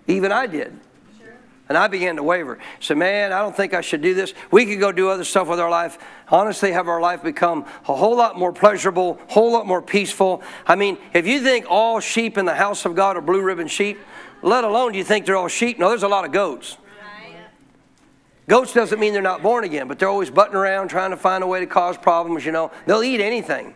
[0.07, 0.79] Even I did.
[1.69, 2.59] And I began to waver.
[2.79, 4.33] So, man, I don't think I should do this.
[4.51, 5.97] We could go do other stuff with our life.
[6.29, 10.41] Honestly, have our life become a whole lot more pleasurable, whole lot more peaceful.
[10.65, 13.67] I mean, if you think all sheep in the house of God are blue ribbon
[13.67, 13.99] sheep,
[14.41, 15.77] let alone do you think they're all sheep?
[15.77, 16.77] No, there's a lot of goats.
[18.47, 21.43] Goats doesn't mean they're not born again, but they're always butting around trying to find
[21.43, 22.71] a way to cause problems, you know.
[22.85, 23.75] They'll eat anything.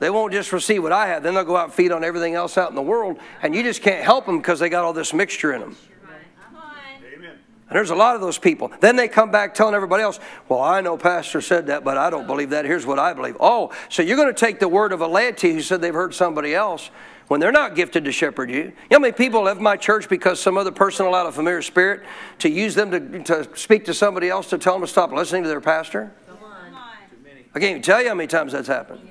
[0.00, 1.22] They won't just receive what I have.
[1.22, 3.62] Then they'll go out and feed on everything else out in the world, and you
[3.62, 5.76] just can't help them because they got all this mixture in them.
[7.70, 8.72] And there's a lot of those people.
[8.80, 12.10] Then they come back telling everybody else, well, I know Pastor said that, but I
[12.10, 12.64] don't believe that.
[12.64, 13.36] Here's what I believe.
[13.38, 16.12] Oh, so you're going to take the word of a laity who said they've heard
[16.12, 16.90] somebody else
[17.28, 18.56] when they're not gifted to shepherd you.
[18.56, 21.62] You know how many people left my church because some other person allowed a familiar
[21.62, 22.02] spirit
[22.40, 25.44] to use them to, to speak to somebody else to tell them to stop listening
[25.44, 26.12] to their pastor?
[26.26, 26.74] Come on.
[26.74, 29.08] I can't even tell you how many times that's happened.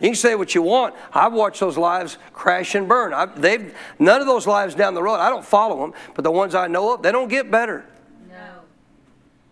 [0.00, 0.94] You can say what you want.
[1.12, 3.12] I've watched those lives crash and burn.
[3.12, 5.16] I, they've none of those lives down the road.
[5.16, 7.84] I don't follow them, but the ones I know of, they don't get better.
[8.28, 8.60] No.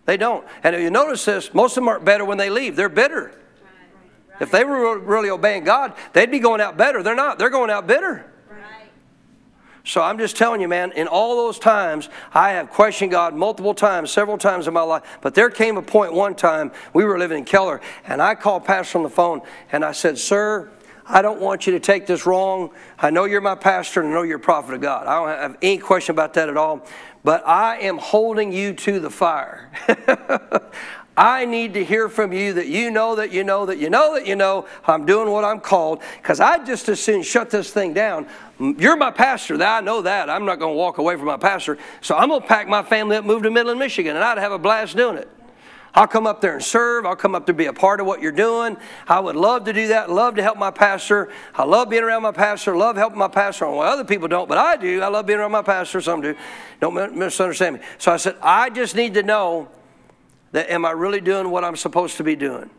[0.05, 0.45] They don't.
[0.63, 2.75] And if you notice this, most of them aren't better when they leave.
[2.75, 3.33] They're bitter.
[4.39, 7.03] If they were really obeying God, they'd be going out better.
[7.03, 7.39] They're not.
[7.39, 8.31] They're going out bitter.
[9.87, 13.73] So I'm just telling you, man, in all those times, I have questioned God multiple
[13.73, 15.03] times, several times in my life.
[15.21, 18.65] But there came a point one time, we were living in Keller, and I called
[18.65, 20.69] Pastor on the phone, and I said, Sir,
[21.07, 22.71] I don't want you to take this wrong.
[22.99, 25.07] I know you're my pastor, and I know you're a prophet of God.
[25.07, 26.85] I don't have any question about that at all.
[27.23, 29.71] But I am holding you to the fire.
[31.17, 34.13] I need to hear from you that you know that you know that you know
[34.13, 37.71] that you know I'm doing what I'm called because I just as soon shut this
[37.71, 38.27] thing down.
[38.59, 39.61] You're my pastor.
[39.61, 40.29] I know that.
[40.29, 41.79] I'm not going to walk away from my pastor.
[42.01, 44.51] So I'm going to pack my family up, move to Midland, Michigan, and I'd have
[44.51, 45.27] a blast doing it.
[45.95, 47.07] I'll come up there and serve.
[47.07, 48.77] I'll come up to be a part of what you're doing.
[49.07, 50.11] I would love to do that.
[50.11, 51.29] Love to help my pastor.
[51.55, 52.77] I love being around my pastor.
[52.77, 53.67] Love helping my pastor.
[53.67, 55.01] Well, other people don't, but I do.
[55.01, 55.99] I love being around my pastor.
[55.99, 56.35] Some do.
[56.79, 57.81] Don't misunderstand me.
[57.97, 59.69] So I said, I just need to know
[60.51, 62.69] that am I really doing what I'm supposed to be doing?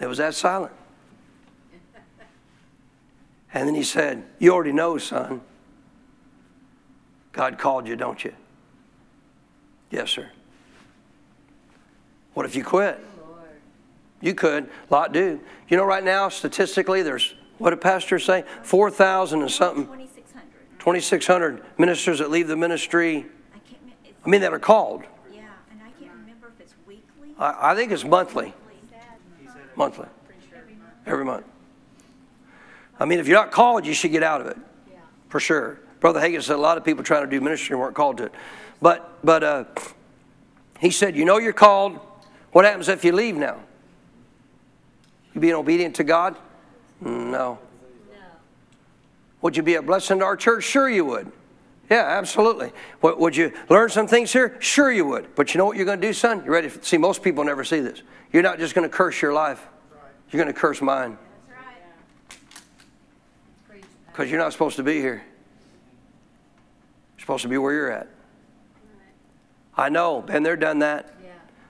[0.00, 0.72] It was that silent.
[3.52, 5.40] And then he said, You already know, son.
[7.32, 8.32] God called you, don't you?
[9.90, 10.30] Yes, sir.
[12.34, 12.98] What if you quit?
[13.20, 13.38] Oh,
[14.20, 14.64] you could.
[14.64, 15.40] A lot do.
[15.68, 18.44] You know, right now, statistically, there's, what did pastors say?
[18.62, 20.78] 4,000 and something, 2,600.
[20.78, 23.26] 2,600 ministers that leave the ministry.
[23.54, 25.02] I can't, me- it's, I mean, that are called.
[25.32, 27.29] yeah, and I can't remember if it's weekly.
[27.40, 28.54] I, I think it's monthly.
[29.74, 30.06] Monthly.
[31.06, 31.46] Every month.
[33.00, 34.58] I mean, if you're not called, you should get out of it.
[35.30, 35.80] For sure.
[36.00, 38.32] Brother Hagin said a lot of people trying to do ministry weren't called to it.
[38.82, 39.64] But, but uh,
[40.78, 41.98] he said, You know you're called.
[42.52, 43.58] What happens if you leave now?
[45.34, 46.36] You being obedient to God?
[47.00, 47.58] No.
[49.40, 50.64] Would you be a blessing to our church?
[50.64, 51.30] Sure, you would.
[51.90, 52.70] Yeah, absolutely.
[53.00, 54.56] What, would you learn some things here?
[54.60, 55.34] Sure, you would.
[55.34, 56.44] But you know what you're going to do, son?
[56.44, 56.68] You ready?
[56.68, 58.02] For, see, most people never see this.
[58.32, 59.66] You're not just going to curse your life,
[60.30, 61.18] you're going to curse mine
[64.20, 65.24] because you're not supposed to be here.
[67.16, 68.08] You're supposed to be where you're at.
[69.76, 71.14] I know, been there, done that.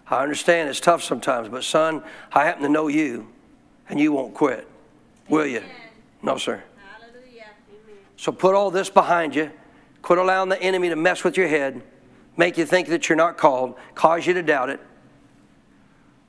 [0.08, 2.02] I understand it's tough sometimes, but son,
[2.32, 3.28] I happen to know you,
[3.88, 4.66] and you won't quit,
[5.28, 5.62] will you?
[6.22, 6.60] No, sir.
[8.16, 9.52] So put all this behind you.
[10.02, 11.82] Quit allowing the enemy to mess with your head,
[12.36, 14.80] make you think that you're not called, cause you to doubt it.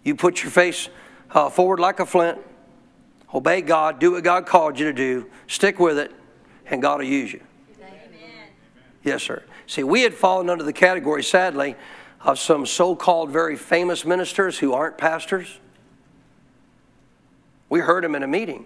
[0.04, 0.90] You put your face
[1.32, 2.40] uh, forward like a flint,
[3.34, 6.12] obey God, do what God called you to do, stick with it,
[6.66, 7.42] and God will use you.
[7.80, 8.50] Amen.
[9.04, 9.44] Yes, sir.
[9.68, 11.76] See, we had fallen under the category, sadly,
[12.20, 15.60] of some so called very famous ministers who aren't pastors.
[17.70, 18.66] We heard them in a meeting.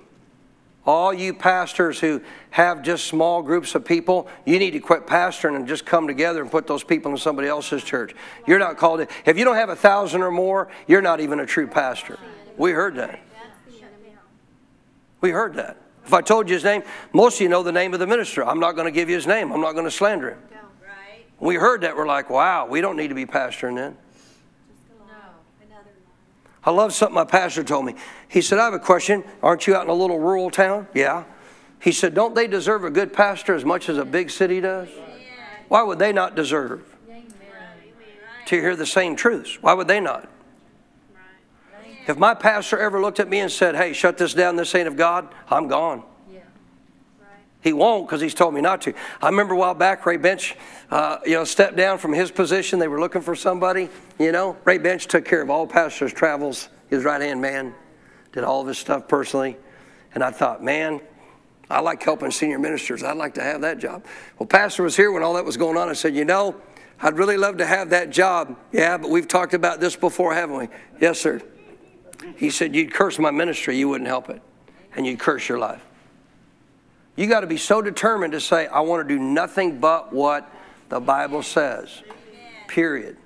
[0.86, 2.21] All you pastors who
[2.51, 6.41] have just small groups of people, you need to quit pastoring and just come together
[6.41, 8.13] and put those people in somebody else's church.
[8.45, 9.09] You're not called it.
[9.25, 12.19] If you don't have a thousand or more, you're not even a true pastor.
[12.57, 13.19] We heard that.
[15.21, 15.77] We heard that.
[16.05, 16.83] If I told you his name,
[17.13, 18.45] most of you know the name of the minister.
[18.45, 19.51] I'm not going to give you his name.
[19.51, 20.39] I'm not going to slander him.
[21.39, 21.97] We heard that.
[21.97, 23.97] We're like, wow, we don't need to be pastoring then.
[26.66, 27.95] I love something my pastor told me.
[28.28, 29.24] He said, I have a question.
[29.43, 30.88] Aren't you out in a little rural town?
[30.95, 31.26] Yeah.
[31.80, 34.89] He said, Don't they deserve a good pastor as much as a big city does?
[35.68, 36.84] Why would they not deserve
[38.47, 39.61] to hear the same truths?
[39.61, 40.30] Why would they not?
[42.07, 44.88] If my pastor ever looked at me and said, Hey, shut this down, this ain't
[44.88, 46.03] of God, I'm gone.
[47.66, 48.93] He won't because he's told me not to.
[49.20, 50.55] I remember a while back, Ray Bench,
[50.91, 52.78] uh, you know, stepped down from his position.
[52.78, 53.89] They were looking for somebody,
[54.20, 54.55] you know.
[54.66, 57.74] Ray Bench took care of all pastors' travels, his right hand man,
[58.34, 59.57] did all of his stuff personally.
[60.13, 61.01] And I thought, man,
[61.68, 63.01] I like helping senior ministers.
[63.01, 64.05] I'd like to have that job.
[64.38, 65.89] Well, Pastor was here when all that was going on.
[65.89, 66.55] I said, you know,
[67.01, 68.55] I'd really love to have that job.
[68.74, 70.68] Yeah, but we've talked about this before, haven't we?
[71.01, 71.41] Yes, sir.
[72.36, 74.43] He said, You'd curse my ministry, you wouldn't help it,
[74.95, 75.84] and you'd curse your life.
[77.16, 80.51] You got to be so determined to say, I want to do nothing but what
[80.89, 82.03] the Bible says.
[82.68, 83.18] Period.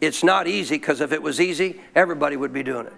[0.00, 2.92] It's not easy because if it was easy, everybody would be doing it.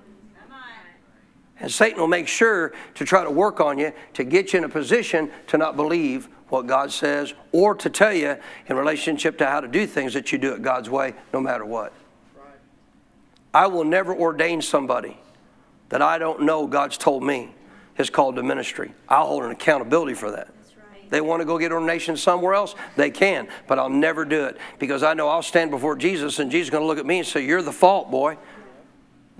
[1.60, 4.64] And Satan will make sure to try to work on you to get you in
[4.64, 8.36] a position to not believe what God says or to tell you
[8.66, 11.64] in relationship to how to do things that you do it God's way no matter
[11.64, 11.92] what.
[13.52, 15.18] I will never ordain somebody
[15.90, 17.54] that I don't know God's told me
[18.00, 18.92] is called to ministry.
[19.08, 20.48] I'll hold an accountability for that.
[20.92, 21.10] Right.
[21.10, 24.58] They want to go get ordination somewhere else, they can, but I'll never do it
[24.78, 27.18] because I know I'll stand before Jesus and Jesus is going to look at me
[27.18, 28.38] and say, You're the fault, boy.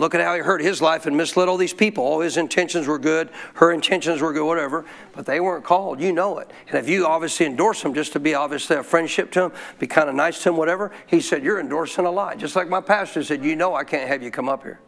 [0.00, 2.02] Look at how he hurt his life and misled all these people.
[2.02, 6.00] All his intentions were good, her intentions were good, whatever, but they weren't called.
[6.00, 6.50] You know it.
[6.68, 9.86] And if you obviously endorse them just to be obviously a friendship to him, be
[9.86, 12.34] kind of nice to him, whatever, he said, You're endorsing a lie.
[12.34, 14.80] Just like my pastor said, You know I can't have you come up here.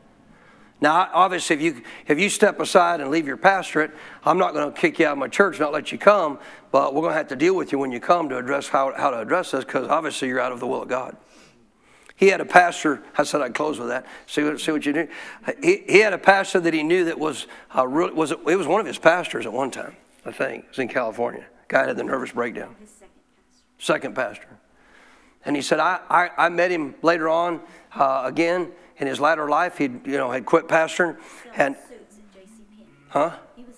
[0.83, 3.93] Now, obviously, if you if you step aside and leave your pastorate,
[4.25, 6.41] I'm not going to kick you out of my church, not let you come,
[6.73, 8.93] but we're going to have to deal with you when you come to address how,
[8.97, 11.17] how to address this because obviously you're out of the will of God.
[12.17, 13.01] He had a pastor.
[13.17, 14.07] I said I'd close with that.
[14.27, 15.09] See what, see what you do.
[15.63, 18.67] He, he had a pastor that he knew that was uh, really, was it was
[18.67, 19.95] one of his pastors at one time.
[20.27, 21.47] I think it was in California.
[21.69, 22.75] Guy had the nervous breakdown.
[23.79, 24.49] Second pastor,
[25.45, 27.61] and he said I I, I met him later on
[27.95, 28.73] uh, again
[29.03, 29.79] in his latter life.
[29.79, 31.19] He you know had quit pastoring
[31.57, 32.87] and suits at JCPenney.
[33.09, 33.37] huh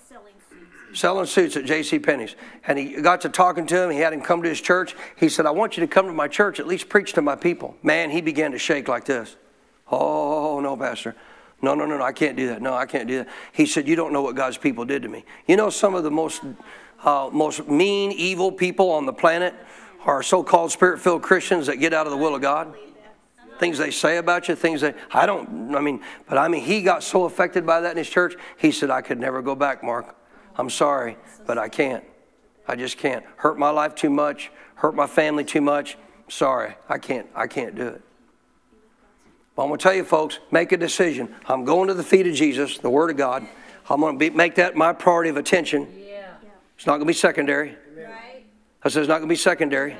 [0.08, 1.00] selling suits.
[1.00, 1.98] selling suits at J.C.
[1.98, 3.90] Penney's, and he got to talking to him.
[3.90, 4.94] He had him come to his church.
[5.16, 6.60] He said, "I want you to come to my church.
[6.60, 9.36] At least preach to my people." Man, he began to shake like this.
[9.90, 11.16] Oh no, Pastor.
[11.62, 12.04] No, no, no, no.
[12.04, 12.60] I can't do that.
[12.60, 13.28] No, I can't do that.
[13.52, 15.24] He said, "You don't know what God's people did to me.
[15.46, 16.42] You know, some of the most,
[17.02, 19.54] uh, most mean, evil people on the planet
[20.04, 22.74] are so-called spirit-filled Christians that get out of the will of God."
[23.58, 26.82] Things they say about you, things they, I don't, I mean, but I mean, he
[26.82, 29.82] got so affected by that in his church, he said, I could never go back,
[29.82, 30.16] Mark.
[30.56, 32.04] I'm sorry, but I can't.
[32.66, 33.24] I just can't.
[33.36, 35.96] Hurt my life too much, hurt my family too much.
[36.28, 38.02] Sorry, I can't, I can't do it.
[39.54, 41.34] But I'm going to tell you, folks, make a decision.
[41.46, 43.46] I'm going to the feet of Jesus, the Word of God.
[43.88, 45.86] I'm going to be, make that my priority of attention.
[45.96, 46.32] Yeah.
[46.76, 47.76] It's not going to be secondary.
[47.96, 48.44] Right?
[48.82, 49.96] I said it's not going to be secondary.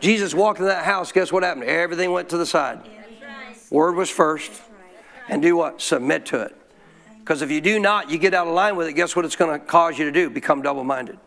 [0.00, 1.64] Jesus walked in that house, guess what happened?
[1.64, 2.80] Everything went to the side.
[2.80, 2.95] Right.
[3.70, 4.52] Word was first.
[5.28, 5.82] And do what?
[5.82, 6.56] Submit to it.
[7.18, 9.34] Because if you do not, you get out of line with it, guess what it's
[9.34, 10.30] going to cause you to do?
[10.30, 11.18] Become double minded.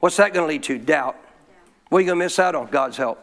[0.00, 0.78] What's that going to lead to?
[0.78, 1.16] Doubt.
[1.88, 2.66] What are you going to miss out on?
[2.66, 3.18] God's help.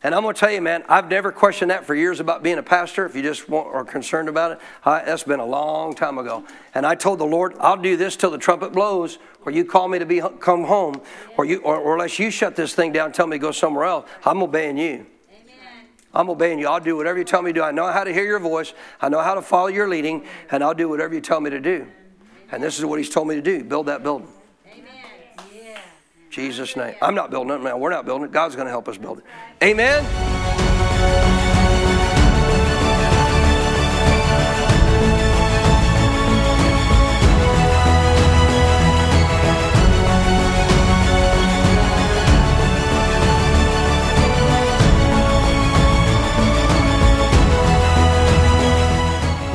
[0.00, 2.58] And I'm going to tell you, man, I've never questioned that for years about being
[2.58, 3.04] a pastor.
[3.04, 6.44] If you just want, are concerned about it, I, that's been a long time ago.
[6.76, 9.88] And I told the Lord, I'll do this till the trumpet blows, or you call
[9.88, 11.00] me to be come home,
[11.36, 13.50] or you, or, or unless you shut this thing down, and tell me to go
[13.50, 14.08] somewhere else.
[14.24, 15.06] I'm obeying you.
[16.14, 16.68] I'm obeying you.
[16.68, 17.62] I'll do whatever you tell me to do.
[17.62, 18.72] I know how to hear your voice.
[19.00, 21.60] I know how to follow your leading, and I'll do whatever you tell me to
[21.60, 21.86] do.
[22.50, 24.28] And this is what He's told me to do: build that building.
[24.66, 24.86] Amen.
[25.54, 25.80] Yeah.
[26.30, 26.94] Jesus' name.
[27.02, 27.78] I'm not building it, man.
[27.78, 28.32] We're not building it.
[28.32, 29.24] God's going to help us build it.
[29.62, 31.37] Amen.